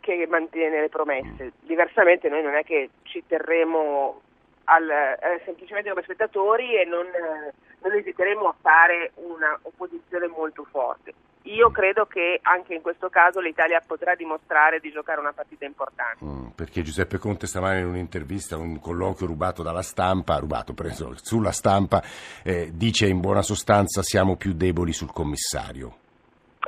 che 0.00 0.26
mantiene 0.28 0.80
le 0.80 0.88
promesse. 0.88 1.52
Diversamente 1.60 2.28
noi 2.28 2.42
non 2.42 2.54
è 2.54 2.64
che 2.64 2.90
ci 3.02 3.24
terremo 3.26 4.22
al, 4.64 4.88
eh, 4.88 5.42
semplicemente 5.44 5.90
come 5.90 6.02
spettatori 6.02 6.76
e 6.76 6.84
non, 6.84 7.06
eh, 7.06 7.52
non 7.80 7.92
esiteremo 7.92 8.48
a 8.48 8.54
fare 8.60 9.12
una 9.16 9.58
opposizione 9.62 10.26
molto 10.28 10.64
forte. 10.70 11.12
Io 11.42 11.70
credo 11.70 12.06
che 12.06 12.40
anche 12.42 12.74
in 12.74 12.82
questo 12.82 13.08
caso 13.08 13.40
l'Italia 13.40 13.82
potrà 13.86 14.14
dimostrare 14.14 14.80
di 14.80 14.90
giocare 14.90 15.20
una 15.20 15.32
partita 15.32 15.64
importante. 15.64 16.24
Mm, 16.24 16.46
perché 16.48 16.82
Giuseppe 16.82 17.18
Conte 17.18 17.46
stamane 17.46 17.80
in 17.80 17.86
un'intervista, 17.86 18.56
un 18.56 18.80
colloquio 18.80 19.28
rubato 19.28 19.62
dalla 19.62 19.82
stampa, 19.82 20.38
rubato 20.38 20.74
preso 20.74 21.14
sulla 21.16 21.52
stampa, 21.52 22.02
eh, 22.42 22.70
dice 22.72 23.06
in 23.06 23.20
buona 23.20 23.42
sostanza 23.42 24.02
siamo 24.02 24.36
più 24.36 24.52
deboli 24.52 24.92
sul 24.92 25.12
commissario. 25.12 25.96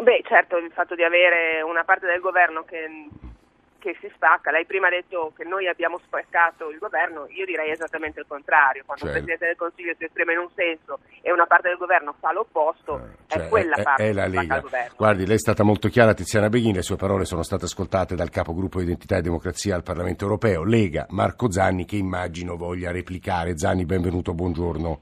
Beh, 0.00 0.22
certo, 0.26 0.56
il 0.56 0.70
fatto 0.72 0.94
di 0.94 1.02
avere 1.02 1.60
una 1.62 1.84
parte 1.84 2.06
del 2.06 2.20
governo 2.20 2.62
che 2.62 2.88
che 3.80 3.96
si 4.00 4.08
spacca. 4.14 4.52
Lei 4.52 4.64
prima 4.66 4.86
ha 4.86 4.90
detto 4.90 5.32
che 5.36 5.42
noi 5.42 5.66
abbiamo 5.66 5.98
spaccato 5.98 6.70
il 6.70 6.78
governo, 6.78 7.26
io 7.30 7.44
direi 7.44 7.70
esattamente 7.72 8.20
il 8.20 8.26
contrario. 8.28 8.82
Quando 8.86 9.06
Certo. 9.06 9.18
un 9.18 9.24
Presidente 9.24 9.46
del 9.46 9.56
Consiglio 9.56 9.94
si 9.98 10.04
esprime 10.04 10.32
in 10.34 10.38
un 10.38 10.50
senso 10.54 11.00
e 11.22 11.32
una 11.32 11.46
parte 11.46 11.68
del 11.68 11.78
governo 11.78 12.14
fa 12.20 12.32
l'opposto, 12.32 13.00
Cioè, 13.26 13.42
è 13.46 13.48
quella 13.48 13.74
è- 13.74 13.82
parte 13.82 14.04
è 14.04 14.12
la 14.12 14.22
che 14.24 14.28
spacca 14.30 14.40
Lega. 14.42 14.54
il 14.56 14.62
governo. 14.62 14.94
Guardi, 14.96 15.26
lei 15.26 15.34
è 15.34 15.38
stata 15.38 15.62
molto 15.64 15.88
chiara, 15.88 16.14
Tiziana 16.14 16.48
Beghin, 16.48 16.74
le 16.74 16.82
sue 16.82 16.96
parole 16.96 17.24
sono 17.24 17.42
state 17.42 17.64
ascoltate 17.64 18.14
dal 18.14 18.30
capogruppo 18.30 18.80
Identità 18.80 19.16
e 19.16 19.22
Democrazia 19.22 19.74
al 19.74 19.82
Parlamento 19.82 20.24
Europeo, 20.24 20.62
Lega, 20.62 21.06
Marco 21.10 21.50
Zanni, 21.50 21.84
che 21.86 21.96
immagino 21.96 22.56
voglia 22.56 22.92
replicare. 22.92 23.56
Zanni, 23.58 23.84
benvenuto, 23.86 24.34
buongiorno. 24.34 24.98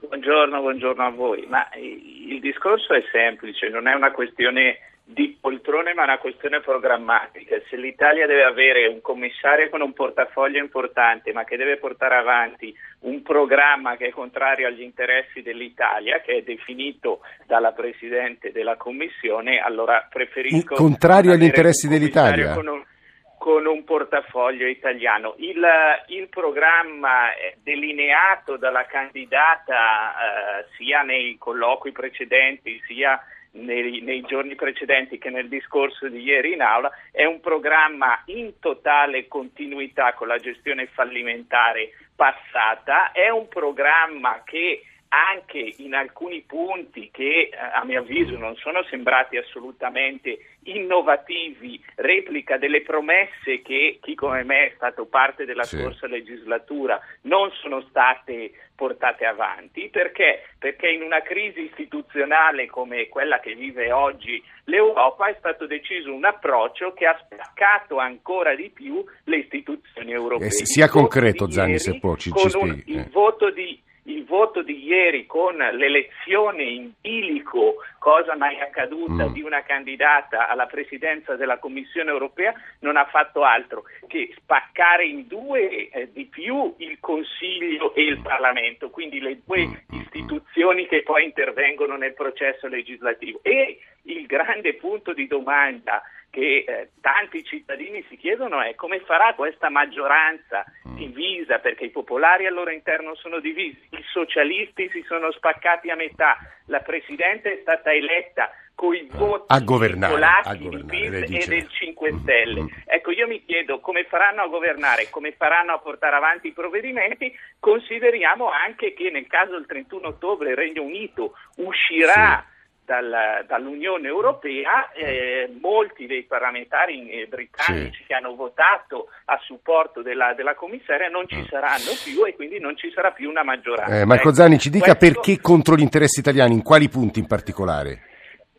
Buongiorno, 0.00 0.60
buongiorno 0.60 1.04
a 1.04 1.10
voi. 1.10 1.46
Ma 1.46 1.68
il 1.76 2.16
il 2.28 2.40
discorso 2.40 2.92
è 2.92 3.02
semplice, 3.10 3.70
non 3.70 3.88
è 3.88 3.94
una 3.94 4.12
questione 4.12 4.76
di 5.10 5.38
poltrone, 5.40 5.94
ma 5.94 6.02
una 6.02 6.18
questione 6.18 6.60
programmatica. 6.60 7.56
Se 7.70 7.76
l'Italia 7.76 8.26
deve 8.26 8.44
avere 8.44 8.86
un 8.88 9.00
commissario 9.00 9.70
con 9.70 9.80
un 9.80 9.94
portafoglio 9.94 10.58
importante, 10.58 11.32
ma 11.32 11.44
che 11.44 11.56
deve 11.56 11.78
portare 11.78 12.16
avanti 12.16 12.76
un 13.00 13.22
programma 13.22 13.96
che 13.96 14.08
è 14.08 14.10
contrario 14.10 14.66
agli 14.66 14.82
interessi 14.82 15.40
dell'Italia, 15.40 16.20
che 16.20 16.36
è 16.36 16.42
definito 16.42 17.20
dalla 17.46 17.72
Presidente 17.72 18.52
della 18.52 18.76
Commissione, 18.76 19.60
allora 19.60 20.06
preferisco... 20.10 20.74
Il 20.74 20.78
contrario 20.78 21.32
agli 21.32 21.44
interessi 21.44 21.88
dell'Italia? 21.88 22.52
Con 22.52 23.64
un, 23.64 23.84
portafoglio 23.84 24.66
italiano. 24.66 25.34
Il, 25.38 25.64
il 26.08 26.28
programma 26.28 27.28
delineato 27.62 28.58
dalla 28.58 28.84
candidata 28.84 30.12
eh, 30.12 30.66
sia 30.76 31.00
nei 31.00 31.38
colloqui 31.38 31.92
precedenti 31.92 32.78
sia 32.86 33.18
nei, 33.58 34.00
nei 34.00 34.22
giorni 34.22 34.54
precedenti 34.54 35.18
che 35.18 35.30
nel 35.30 35.48
discorso 35.48 36.08
di 36.08 36.20
ieri 36.22 36.52
in 36.52 36.62
aula 36.62 36.90
è 37.10 37.24
un 37.24 37.40
programma 37.40 38.22
in 38.26 38.58
totale 38.58 39.28
continuità 39.28 40.14
con 40.14 40.28
la 40.28 40.38
gestione 40.38 40.86
fallimentare 40.86 41.90
passata, 42.14 43.12
è 43.12 43.28
un 43.28 43.48
programma 43.48 44.42
che 44.44 44.82
anche 45.08 45.74
in 45.78 45.94
alcuni 45.94 46.42
punti 46.42 47.10
che 47.10 47.50
eh, 47.50 47.56
a 47.56 47.84
mio 47.84 48.00
avviso 48.00 48.36
non 48.36 48.54
sono 48.56 48.82
sembrati 48.84 49.36
assolutamente 49.36 50.38
innovativi, 50.76 51.82
replica 51.96 52.56
delle 52.58 52.82
promesse 52.82 53.62
che 53.62 53.98
chi 54.02 54.14
come 54.14 54.42
me 54.44 54.66
è 54.66 54.72
stato 54.76 55.06
parte 55.06 55.44
della 55.44 55.64
Sì. 55.64 55.78
scorsa 55.78 56.06
legislatura 56.06 57.00
non 57.22 57.50
sono 57.60 57.80
state 57.88 58.52
portate 58.74 59.24
avanti. 59.24 59.88
Perché? 59.88 60.44
Perché 60.58 60.88
in 60.88 61.02
una 61.02 61.20
crisi 61.22 61.62
istituzionale 61.62 62.66
come 62.66 63.08
quella 63.08 63.40
che 63.40 63.54
vive 63.54 63.90
oggi 63.92 64.42
l'Europa 64.64 65.26
è 65.28 65.34
stato 65.38 65.66
deciso 65.66 66.12
un 66.12 66.24
approccio 66.24 66.92
che 66.92 67.06
ha 67.06 67.18
spaccato 67.24 67.98
ancora 67.98 68.54
di 68.54 68.70
più 68.70 69.04
le 69.24 69.36
istituzioni 69.38 70.12
europee. 70.12 70.46
Eh, 70.48 70.50
sì, 70.52 70.64
sia 70.66 70.84
Il 70.84 70.90
voto 70.90 71.00
concreto, 71.02 71.50
Zanni, 71.50 71.78
se 71.78 71.98
può, 71.98 72.14
ci- 72.16 72.30
ci 72.32 72.44
un- 72.44 72.50
spieghi, 72.50 72.92
il 72.92 72.98
eh. 73.00 73.08
voto 73.10 73.50
di 73.50 73.80
il 74.04 74.17
voto 74.28 74.62
di 74.62 74.84
ieri 74.84 75.26
con 75.26 75.56
l'elezione 75.56 76.62
in 76.62 76.92
bilico, 77.00 77.76
cosa 77.98 78.36
mai 78.36 78.60
accaduta, 78.60 79.26
Mm. 79.28 79.32
di 79.32 79.42
una 79.42 79.62
candidata 79.62 80.48
alla 80.48 80.66
presidenza 80.66 81.34
della 81.34 81.58
Commissione 81.58 82.10
europea, 82.10 82.54
non 82.80 82.96
ha 82.96 83.06
fatto 83.06 83.42
altro 83.42 83.84
che 84.06 84.32
spaccare 84.36 85.04
in 85.06 85.26
due 85.26 85.88
eh, 85.88 86.12
di 86.12 86.26
più 86.26 86.74
il 86.78 86.98
Consiglio 87.00 87.94
e 87.94 88.02
il 88.04 88.20
Parlamento, 88.20 88.90
quindi 88.90 89.18
le 89.20 89.40
due 89.44 89.66
Mm, 89.66 90.00
istituzioni 90.00 90.86
che 90.86 91.02
poi 91.02 91.24
intervengono 91.24 91.96
nel 91.96 92.14
processo 92.14 92.68
legislativo. 92.68 93.40
E 93.42 93.78
il 94.02 94.26
grande 94.26 94.74
punto 94.74 95.12
di 95.12 95.26
domanda 95.26 96.02
che 96.30 96.64
eh, 96.66 96.90
tanti 97.00 97.42
cittadini 97.42 98.04
si 98.08 98.16
chiedono 98.16 98.60
è 98.60 98.74
come 98.74 99.00
farà 99.00 99.32
questa 99.34 99.70
maggioranza 99.70 100.64
Mm. 100.86 100.96
divisa, 100.96 101.58
perché 101.58 101.84
i 101.84 101.90
popolari 101.90 102.46
al 102.46 102.54
loro 102.54 102.70
interno 102.70 103.14
sono 103.14 103.40
divisi, 103.40 103.78
socialisti 104.18 104.90
si 104.90 105.04
sono 105.06 105.30
spaccati 105.30 105.90
a 105.90 105.96
metà, 105.96 106.36
la 106.66 106.80
Presidente 106.80 107.52
è 107.52 107.58
stata 107.62 107.92
eletta 107.92 108.50
con 108.74 108.94
i 108.94 109.08
voti 109.10 109.44
A 109.48 109.60
governare, 109.60 110.24
a 110.44 110.54
di 110.54 110.64
governare, 110.64 111.26
e 111.26 111.46
del 111.46 111.68
5 111.68 112.12
Mm, 112.12 112.18
Stelle. 112.22 112.60
mm. 112.62 112.66
Ecco, 112.86 113.10
io 113.10 113.26
mi 113.26 113.44
chiedo 113.44 113.80
come 113.80 114.04
faranno 114.04 114.42
a 114.42 114.46
governare, 114.46 115.08
come 115.10 115.32
faranno 115.32 115.72
a 115.72 115.78
portare 115.78 116.14
avanti 116.16 116.48
i 116.48 116.52
provvedimenti, 116.52 117.32
consideriamo 117.58 118.48
anche 118.50 118.94
che 118.94 119.10
nel 119.10 119.26
caso 119.26 119.52
del 119.52 119.66
31 119.66 120.08
ottobre 120.08 120.50
il 120.50 120.56
Regno 120.56 120.82
Unito 120.82 121.34
uscirà 121.56 122.44
dal- 122.88 123.44
dall'Unione 123.46 124.08
Europea, 124.08 124.90
eh, 124.92 125.50
molti 125.60 126.06
dei 126.06 126.22
parlamentari 126.22 127.10
eh, 127.10 127.26
britannici 127.26 127.98
Sì. 128.00 128.04
che 128.06 128.14
hanno 128.14 128.34
votato 128.34 129.08
a 129.26 129.38
supporto 129.44 130.00
della, 130.00 130.32
della 130.32 130.54
commissaria 130.54 131.08
non 131.08 131.28
ci 131.28 131.36
Mm. 131.36 131.44
saranno 131.50 131.92
più 132.02 132.24
e 132.24 132.34
quindi 132.34 132.58
non 132.58 132.76
ci 132.78 132.90
sarà 132.90 133.10
più 133.10 133.28
una 133.28 133.42
maggioranza. 133.44 133.94
Eh, 134.00 134.06
Marco 134.06 134.28
Ecco, 134.28 134.34
Zanni, 134.36 134.58
ci 134.58 134.70
dica 134.70 134.96
questo- 134.96 135.20
perché 135.20 135.40
contro 135.42 135.76
gli 135.76 135.82
interessi 135.82 136.20
italiani, 136.20 136.54
in 136.54 136.62
quali 136.62 136.88
punti 136.88 137.18
in 137.18 137.26
particolare? 137.26 138.04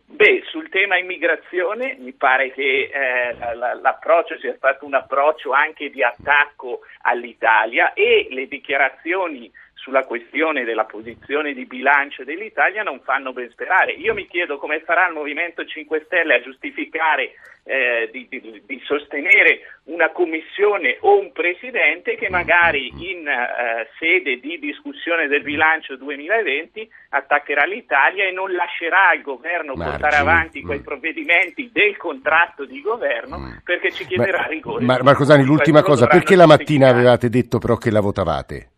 Beh, 0.05 0.43
sul 0.49 0.67
tema 0.69 0.97
immigrazione 0.97 1.95
mi 1.99 2.11
pare 2.11 2.51
che 2.51 2.89
eh, 2.91 3.35
la- 3.39 3.53
la- 3.55 3.73
l'approccio 3.73 4.37
sia 4.37 4.53
stato 4.57 4.85
un 4.85 4.93
approccio 4.93 5.53
anche 5.53 5.89
di 5.89 6.03
attacco 6.03 6.81
all'Italia 7.03 7.93
e 7.93 8.27
le 8.29 8.47
dichiarazioni 8.47 9.49
sulla 9.81 10.03
questione 10.03 10.65
della 10.65 10.83
posizione 10.85 11.53
di 11.53 11.65
bilancio 11.65 12.23
dell'Italia 12.23 12.83
non 12.83 12.99
fanno 13.01 13.31
ben 13.33 13.49
sperare. 13.49 13.93
Io 13.93 14.13
mi 14.13 14.27
chiedo 14.27 14.57
come 14.57 14.81
farà 14.81 15.07
il 15.07 15.13
Movimento 15.13 15.65
5 15.65 16.03
Stelle 16.05 16.35
a 16.35 16.41
giustificare 16.41 17.31
eh, 17.63 18.09
di, 18.11 18.27
di- 18.29 18.61
di 18.65 18.81
sostenere 18.83 19.79
una 19.85 20.09
commissione 20.11 20.97
o 21.01 21.19
un 21.19 21.31
presidente 21.31 22.15
che 22.15 22.29
magari 22.29 22.87
in 23.11 23.27
eh, 23.27 23.87
sede 23.99 24.39
di 24.39 24.59
discussione 24.59 25.27
del 25.27 25.43
bilancio 25.43 25.95
2020 25.95 26.89
attaccherà 27.09 27.65
l'Italia 27.65 28.25
e 28.25 28.31
non 28.31 28.51
lascerà 28.51 29.09
al 29.09 29.21
governo 29.21 29.73
portare 29.73 29.99
Margini, 30.01 30.21
avanti 30.29 30.63
mm. 30.63 30.65
quei 30.65 30.79
provvedimenti 30.81 31.69
del 31.71 31.95
contratto 31.97 32.65
di 32.65 32.81
governo 32.81 33.37
Mm. 33.39 33.51
perché 33.63 33.91
ci 33.91 34.05
chiederà 34.05 34.43
rigore. 34.47 34.83
Ma- 34.83 34.99
Marco 35.01 35.23
Zanni, 35.23 35.45
l'ultima 35.45 35.81
cosa, 35.81 36.07
perché 36.07 36.35
la 36.35 36.47
mattina 36.47 36.89
avevate 36.89 37.29
detto 37.29 37.59
però 37.59 37.75
che 37.77 37.91
la 37.91 38.01
votavate? 38.01 38.69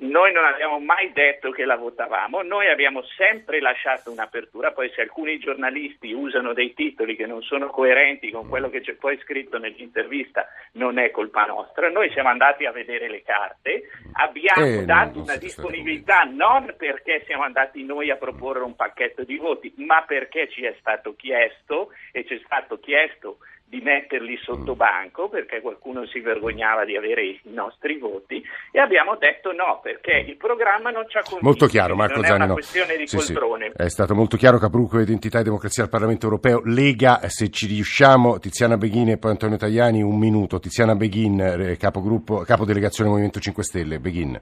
Noi 0.00 0.32
non 0.32 0.44
abbiamo 0.44 0.78
mai 0.78 1.12
detto 1.12 1.50
che 1.50 1.64
la 1.64 1.74
votavamo, 1.74 2.42
noi 2.42 2.68
abbiamo 2.68 3.02
sempre 3.16 3.58
lasciato 3.58 4.12
un'apertura, 4.12 4.70
poi 4.70 4.90
se 4.94 5.00
alcuni 5.00 5.38
giornalisti 5.38 6.12
usano 6.12 6.52
dei 6.52 6.72
titoli 6.72 7.16
che 7.16 7.26
non 7.26 7.42
sono 7.42 7.66
coerenti 7.66 8.30
con 8.30 8.48
quello 8.48 8.70
che 8.70 8.80
c'è 8.80 8.94
poi 8.94 9.18
scritto 9.18 9.58
nell'intervista, 9.58 10.46
non 10.74 10.98
è 10.98 11.10
colpa 11.10 11.46
nostra. 11.46 11.90
Noi 11.90 12.10
siamo 12.12 12.28
andati 12.28 12.64
a 12.64 12.70
vedere 12.70 13.08
le 13.08 13.22
carte, 13.22 13.88
abbiamo 14.12 14.64
Eh, 14.64 14.76
no, 14.76 14.84
dato 14.84 15.14
non 15.14 15.22
una 15.22 15.36
disponibilità 15.36 16.22
non 16.22 16.74
perché 16.76 17.24
siamo 17.26 17.42
andati 17.42 17.84
noi 17.84 18.10
a 18.10 18.16
proporre 18.16 18.62
un 18.62 18.76
pacchetto 18.76 19.24
di 19.24 19.36
voti, 19.36 19.72
ma 19.78 20.04
perché 20.06 20.48
ci 20.48 20.64
è 20.64 20.76
stato 20.78 21.16
chiesto 21.16 21.90
e 22.12 22.24
ci 22.24 22.34
è 22.34 22.40
stato 22.44 22.78
chiesto 22.78 23.38
di 23.68 23.80
metterli 23.82 24.38
sotto 24.42 24.72
Mm. 24.72 24.78
banco 24.78 25.28
perché 25.28 25.60
qualcuno 25.60 26.06
si 26.06 26.20
vergognava 26.20 26.86
di 26.86 26.96
avere 26.96 27.22
i 27.24 27.40
nostri 27.52 27.98
voti 27.98 28.42
e 28.72 28.80
abbiamo 28.80 29.16
detto 29.16 29.52
no 29.52 29.80
perché 29.82 30.24
il 30.26 30.36
programma 30.36 30.90
non 30.90 31.04
ci 31.06 31.18
ha 31.18 31.20
convinto. 31.20 31.44
Molto 31.44 31.66
chiaro, 31.66 31.94
Marco 31.94 32.14
non 32.14 32.22
Zanni. 32.24 32.32
è 32.32 32.36
una 32.38 32.46
no. 32.46 32.52
questione 32.54 32.96
di 32.96 33.06
Sì, 33.06 33.18
sì, 33.18 33.32
poltrone. 33.34 33.72
È 33.76 33.88
stato 33.90 34.14
molto 34.14 34.36
chiaro, 34.38 34.56
capogruppo 34.58 34.98
Identità 35.00 35.40
e 35.40 35.42
Democrazia 35.42 35.82
al 35.82 35.90
Parlamento 35.90 36.24
Europeo. 36.24 36.62
Lega, 36.64 37.20
se 37.28 37.50
ci 37.50 37.66
riusciamo, 37.66 38.38
Tiziana 38.38 38.78
Beghin 38.78 39.10
e 39.10 39.18
poi 39.18 39.32
Antonio 39.32 39.58
Tajani, 39.58 40.00
un 40.02 40.18
minuto. 40.18 40.58
Tiziana 40.58 40.94
Beghin, 40.94 41.38
eh, 41.40 41.76
capogruppo, 41.76 42.38
capodelegazione 42.46 43.10
Movimento 43.10 43.38
5 43.38 43.62
Stelle. 43.62 43.98
Beghin, 44.00 44.40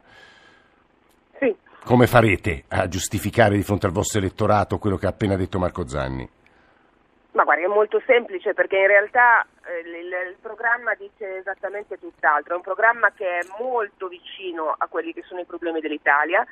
Sì. 1.41 1.55
come 1.85 2.07
farete 2.07 2.65
a 2.69 2.87
giustificare 2.87 3.57
di 3.57 3.63
fronte 3.63 3.87
al 3.87 3.93
vostro 3.93 4.21
elettorato 4.21 4.79
quello 4.79 4.97
che 4.97 5.07
ha 5.07 5.11
appena 5.11 5.35
detto 5.37 5.59
Marco 5.59 5.87
Zanni? 5.89 6.29
Ma 7.37 7.45
guardi, 7.45 7.65
è 7.65 7.67
molto 7.67 8.01
semplice 8.07 8.55
perché 8.55 8.79
in 8.79 8.87
realtà 8.87 9.47
eh, 9.67 9.81
il, 9.81 10.07
il 10.31 10.37
programma 10.41 10.95
dice 10.95 11.37
esattamente 11.37 11.99
tutt'altro, 11.99 12.55
è 12.55 12.57
un 12.57 12.63
programma 12.63 13.13
che 13.13 13.41
è 13.41 13.47
molto 13.61 14.09
vicino 14.09 14.75
a 14.77 14.87
quelli 14.87 15.13
che 15.13 15.21
sono 15.21 15.41
i 15.41 15.45
problemi 15.45 15.81
dell'Italia, 15.81 16.47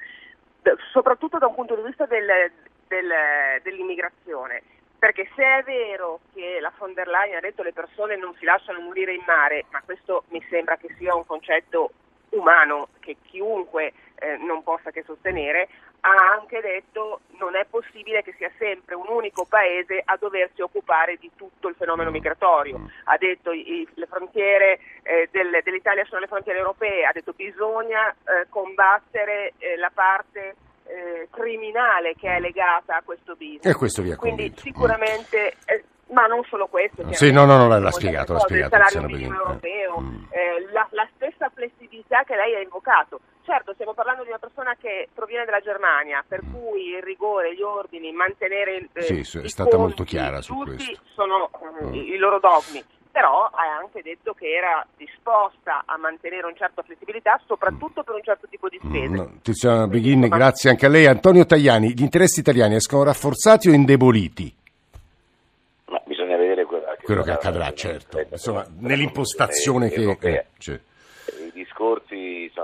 soprattutto 0.93 1.39
da 1.39 1.47
un 1.47 1.55
punto 1.55 1.75
di 1.75 1.81
vista 1.81 2.05
del- 2.05 2.53
del- 2.87 3.61
dell'immigrazione. 3.63 4.63
Perché 4.99 5.27
se 5.35 5.43
è 5.43 5.63
vero 5.63 6.21
che 6.35 6.59
la 6.61 6.73
von 6.77 6.93
der 6.93 7.09
Leyen 7.09 7.37
ha 7.37 7.41
detto 7.41 7.63
che 7.63 7.69
le 7.69 7.73
persone 7.73 8.17
non 8.17 8.35
si 8.35 8.45
lasciano 8.45 8.81
morire 8.81 9.15
in 9.15 9.23
mare, 9.27 9.65
ma 9.71 9.81
questo 9.83 10.25
mi 10.29 10.45
sembra 10.51 10.77
che 10.77 10.95
sia 10.99 11.15
un 11.15 11.25
concetto 11.25 11.93
umano 12.31 12.89
che 13.01 13.17
chiunque 13.23 13.95
eh, 14.17 14.37
non 14.37 14.63
possa 14.63 14.91
che 14.91 15.03
sostenere, 15.03 15.67
ha 16.07 16.33
anche 16.39 16.61
detto 16.61 17.21
non 17.39 17.57
è 17.57 17.65
possibile 17.65 18.23
che 18.23 18.35
sia 18.37 18.51
sempre 18.59 18.95
un 18.95 19.07
unico 19.09 19.47
paese 19.47 20.03
a 20.05 20.17
doversi 20.19 20.61
occupare 20.61 21.17
di 21.17 21.31
tutto 21.35 21.69
il 21.69 21.75
fenomeno 21.77 22.11
migratorio. 22.11 22.79
Ha 23.05 23.17
detto 23.17 23.53
i- 23.53 23.89
le 23.95 24.07
frontiere 24.07 24.79
eh, 25.03 25.29
del- 25.31 25.61
dell'Italia 25.63 26.05
sono 26.05 26.21
le 26.21 26.27
frontiere 26.27 26.59
europee, 26.59 27.05
ha 27.07 27.13
detto 27.13 27.33
bisogna 27.33 28.11
eh, 28.11 28.47
combattere 28.51 29.55
eh, 29.59 29.77
la 29.77 29.91
parte 29.93 30.57
eh, 30.87 31.29
criminale 31.31 32.15
che 32.15 32.29
è 32.37 32.39
legata 32.41 32.97
a 32.97 33.03
questo 33.03 33.33
business. 33.37 33.65
E 33.65 33.75
questo 33.75 34.03
vi 34.03 34.11
ha 34.13 34.17
Quindi 34.17 34.43
convinto. 34.53 34.61
sicuramente, 34.61 35.57
eh, 35.65 35.85
Ma 36.09 36.27
non 36.27 36.45
solo 36.45 36.67
questo. 36.67 37.03
Sì, 37.15 37.33
no, 37.33 37.47
no, 37.47 37.57
no, 37.57 37.67
l'ha 37.67 37.79
Molte 37.81 37.93
spiegato, 37.93 38.35
l'ha 38.35 38.41
spiegato, 38.41 38.77
Il 38.77 38.83
salario 38.89 39.09
minimo 39.17 39.39
europeo, 39.39 40.01
Mm. 40.01 40.25
eh, 40.31 40.67
la, 40.71 40.87
la 40.91 41.09
stessa 41.15 41.49
flessibilità 41.49 42.25
che 42.25 42.37
lei 42.37 42.55
ha 42.57 42.61
invocato. 42.61 43.21
Certo, 43.45 43.75
stiamo 43.75 43.93
parlando 43.93 44.23
di 44.23 44.29
una 44.31 44.39
persona 44.39 44.75
che 44.81 45.09
proviene 45.13 45.45
dalla 45.45 45.61
Germania, 45.61 46.25
per 46.27 46.41
cui 46.51 46.89
il 46.97 47.03
rigore, 47.03 47.55
gli 47.55 47.61
ordini, 47.61 48.11
mantenere 48.11 48.77
il, 48.77 48.89
eh, 48.95 49.03
Sì, 49.23 49.39
è 49.39 49.49
stata 49.49 49.69
conti, 49.71 49.77
molto 49.85 50.05
chiara 50.05 50.41
su 50.41 50.55
tutti 50.55 50.77
questo. 50.77 51.03
sono 51.15 51.51
mm, 51.83 51.89
Mm. 51.89 51.95
i, 51.95 52.17
loro 52.17 52.39
dogmi. 52.41 52.83
Però 53.13 53.45
ha 53.45 53.77
anche 53.79 54.03
detto 54.03 54.33
che 54.33 54.49
era 54.49 54.85
disposta 54.97 55.83
a 55.85 55.97
mantenere 55.99 56.47
una 56.47 56.57
certa 56.57 56.83
flessibilità, 56.83 57.39
soprattutto 57.47 58.03
per 58.03 58.15
un 58.17 58.23
certo 58.25 58.49
tipo 58.49 58.69
di 58.69 58.79
spese. 58.83 59.09
Mm, 59.09 59.15
No, 59.15 59.31
Tiziana 59.43 59.87
Beghin, 59.87 60.27
grazie 60.27 60.71
anche 60.71 60.87
a 60.87 60.89
lei. 60.89 61.07
Antonio 61.07 61.45
Tajani, 61.45 61.93
gli 61.93 62.03
interessi 62.03 62.41
italiani 62.41 62.75
escono 62.77 63.05
rafforzati 63.05 63.69
o 63.69 63.73
indeboliti? 63.73 64.53
Ma 65.87 66.01
bisogna 66.07 66.37
vedere 66.37 66.65
quello, 66.65 66.87
anche 66.89 67.05
Quello 67.05 67.23
che 67.23 67.31
accadrà, 67.31 67.65
quello- 67.67 67.77
certo. 67.77 68.09
quello- 68.17 68.29
Insomma, 68.33 68.63
quello- 68.65 68.89
nell'impostazione 68.89 69.89
che... 69.91 70.01
europea. 70.01 70.41
eh, 70.41 70.47
discorsi 70.57 70.93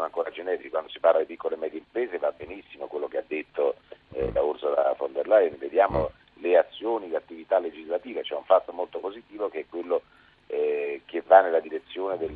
sono 0.00 0.04
ancora 0.06 0.30
generici, 0.30 0.70
quando 0.70 0.88
si 0.88 0.98
parla 0.98 1.20
di 1.20 1.26
piccole 1.26 1.56
e 1.56 1.58
medie 1.58 1.78
imprese 1.78 2.16
va 2.16 2.32
benissimo 2.32 2.86
quello 2.86 3.06
che 3.06 3.18
ha 3.18 3.24
detto 3.26 3.76
eh, 4.12 4.32
la 4.32 4.40
Ursula 4.40 4.94
von 4.96 5.12
der 5.12 5.28
Leyen, 5.28 5.58
vediamo 5.58 6.10
le 6.34 6.56
azioni, 6.56 7.10
le 7.10 7.16
attività 7.16 7.58
legislative, 7.58 8.22
c'è 8.22 8.34
un 8.34 8.44
fatto 8.44 8.72
molto 8.72 8.98
positivo 8.98 9.50
che 9.50 9.60
è 9.60 9.66
quello 9.68 10.02
eh, 10.46 11.02
che 11.04 11.22
va 11.26 11.42
nella 11.42 11.60
direzione 11.60 12.16
del, 12.16 12.32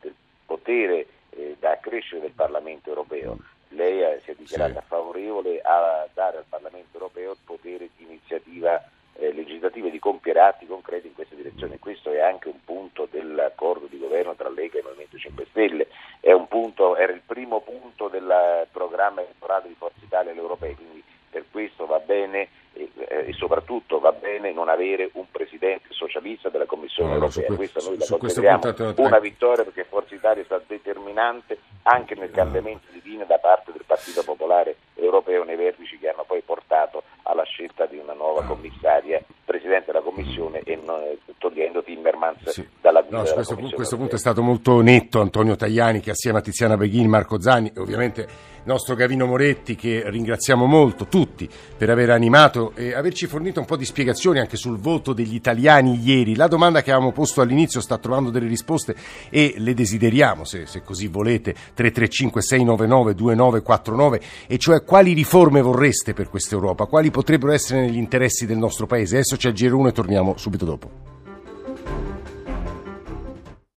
del 0.00 0.14
potere 0.46 1.06
eh, 1.30 1.56
da 1.58 1.72
accrescere 1.72 2.22
del 2.22 2.32
Parlamento 2.32 2.88
europeo. 2.88 3.36
Lei 3.68 4.02
eh, 4.02 4.20
si 4.24 4.30
è 4.30 4.34
dichiarata 4.34 4.80
Sì. 4.80 4.86
favorevole 4.86 5.60
a 5.60 6.08
dare 6.14 6.38
al 6.38 6.44
Parlamento 6.48 6.96
europeo 6.96 7.32
il 7.32 7.38
potere 7.44 7.90
di 7.96 8.04
iniziativa 8.04 8.82
eh, 9.24 9.32
legislativa 9.32 9.88
e 9.88 9.90
di 9.90 9.98
compiere 9.98 10.40
atti 10.40 10.66
concreti 10.66 11.06
in 11.06 11.14
questa 11.14 11.34
direzione. 11.34 11.78
Questo 11.78 12.10
è 12.10 12.20
anche 12.20 12.48
un 12.48 12.62
punto 12.64 13.08
dell'accordo 13.10 13.86
di 13.86 13.98
governo 13.98 14.34
tra 14.34 14.48
Lega 14.48 14.78
e 14.78 14.82
Movimento 14.82 15.16
5 15.18 15.46
Stelle, 15.50 15.86
è 16.20 16.32
un 16.32 16.46
punto, 16.48 16.96
era 16.96 17.12
il 17.12 17.22
primo 17.24 17.60
punto 17.60 18.08
del 18.08 18.66
programma 18.70 19.22
elettorale 19.22 19.68
di 19.68 19.74
Forza 19.76 20.00
Italia 20.02 20.30
alle 20.30 20.40
europee, 20.40 20.74
quindi 20.74 21.02
per 21.30 21.44
questo 21.50 21.86
va 21.86 21.98
bene 21.98 22.48
e, 22.74 22.88
eh, 22.96 23.28
e 23.28 23.32
soprattutto 23.32 23.98
va 23.98 24.12
bene 24.12 24.52
non 24.52 24.68
avere 24.68 25.10
un 25.14 25.28
presidente 25.30 25.88
socialista 25.90 26.48
della 26.48 26.66
Commissione 26.66 27.10
No, 27.10 27.14
europea. 27.16 27.46
que- 27.46 27.56
Questa 27.56 27.80
noi 27.80 27.98
la 27.98 28.06
consideriamo 28.18 28.94
una 28.98 29.18
vittoria 29.18 29.64
perché 29.64 29.84
Forza 29.84 30.14
Italia 30.14 30.42
è 30.42 30.44
stata 30.44 30.64
determinante 30.66 31.58
anche 31.82 32.14
nel 32.14 32.30
cambiamento 32.30 32.86
di 32.92 33.00
linea 33.02 33.24
da 33.26 33.38
parte 33.38 33.72
del 33.72 33.82
Partito 33.84 34.22
Popolare 34.22 34.76
Europeo 34.94 35.42
nei 35.44 35.56
vertici 35.56 35.98
che 35.98 36.08
hanno 36.08 36.24
poi 36.24 36.40
portato 36.42 37.02
alla 37.24 37.44
scelta 37.44 37.86
di 37.86 37.96
una 37.96 38.12
nuova 38.12 38.44
commissaria, 38.44 39.22
Presidente 39.44 39.86
della 39.92 40.02
Commissione 40.64 40.72
e 40.72 40.76
non- 40.76 41.02
eh, 41.02 41.33
togliendo 41.54 41.82
Timmermans 41.84 42.48
Sì. 42.50 42.66
dalla 42.80 43.00
guida 43.02 43.18
No, 43.18 43.24
su 43.24 43.34
questo, 43.34 43.54
pu- 43.54 43.60
Commissione 43.60 43.74
questo 43.76 43.96
punto 43.96 44.14
è 44.16 44.18
stato 44.18 44.42
molto 44.42 44.80
netto 44.80 45.20
Antonio 45.20 45.54
Tajani 45.54 46.00
che 46.00 46.10
assieme 46.10 46.38
a 46.38 46.40
Tiziana 46.42 46.76
Beghin, 46.76 47.08
Marco 47.08 47.40
Zanni 47.40 47.70
e 47.74 47.80
ovviamente 47.80 48.20
il 48.22 48.70
nostro 48.70 48.94
Gavino 48.94 49.26
Moretti 49.26 49.76
che 49.76 50.02
ringraziamo 50.06 50.64
molto 50.64 51.06
tutti 51.06 51.48
per 51.76 51.90
aver 51.90 52.10
animato 52.10 52.72
e 52.74 52.94
averci 52.94 53.26
fornito 53.26 53.60
un 53.60 53.66
po' 53.66 53.76
di 53.76 53.84
spiegazioni 53.84 54.38
anche 54.40 54.56
sul 54.56 54.78
voto 54.78 55.12
degli 55.12 55.34
italiani 55.34 56.00
ieri. 56.02 56.34
La 56.34 56.48
domanda 56.48 56.82
che 56.82 56.90
avevamo 56.90 57.12
posto 57.12 57.40
all'inizio 57.42 57.80
sta 57.82 57.98
trovando 57.98 58.30
delle 58.30 58.48
risposte 58.48 58.94
e 59.28 59.54
le 59.58 59.74
desideriamo 59.74 60.44
se, 60.44 60.66
se 60.66 60.82
così 60.82 61.08
volete 61.08 61.52
335 61.52 62.40
699 62.42 63.14
2949 63.14 64.20
e 64.48 64.58
cioè 64.58 64.82
quali 64.82 65.12
riforme 65.12 65.60
vorreste 65.60 66.14
per 66.14 66.30
questa 66.30 66.54
Europa, 66.54 66.86
quali 66.86 67.10
potrebbero 67.10 67.52
essere 67.52 67.82
negli 67.82 67.98
interessi 67.98 68.46
del 68.46 68.56
nostro 68.56 68.86
paese. 68.86 69.16
Adesso 69.16 69.36
c'è 69.36 69.48
il 69.48 69.54
giro 69.54 69.76
1 69.76 69.88
e 69.88 69.92
torniamo 69.92 70.36
subito 70.38 70.64
dopo. 70.64 71.13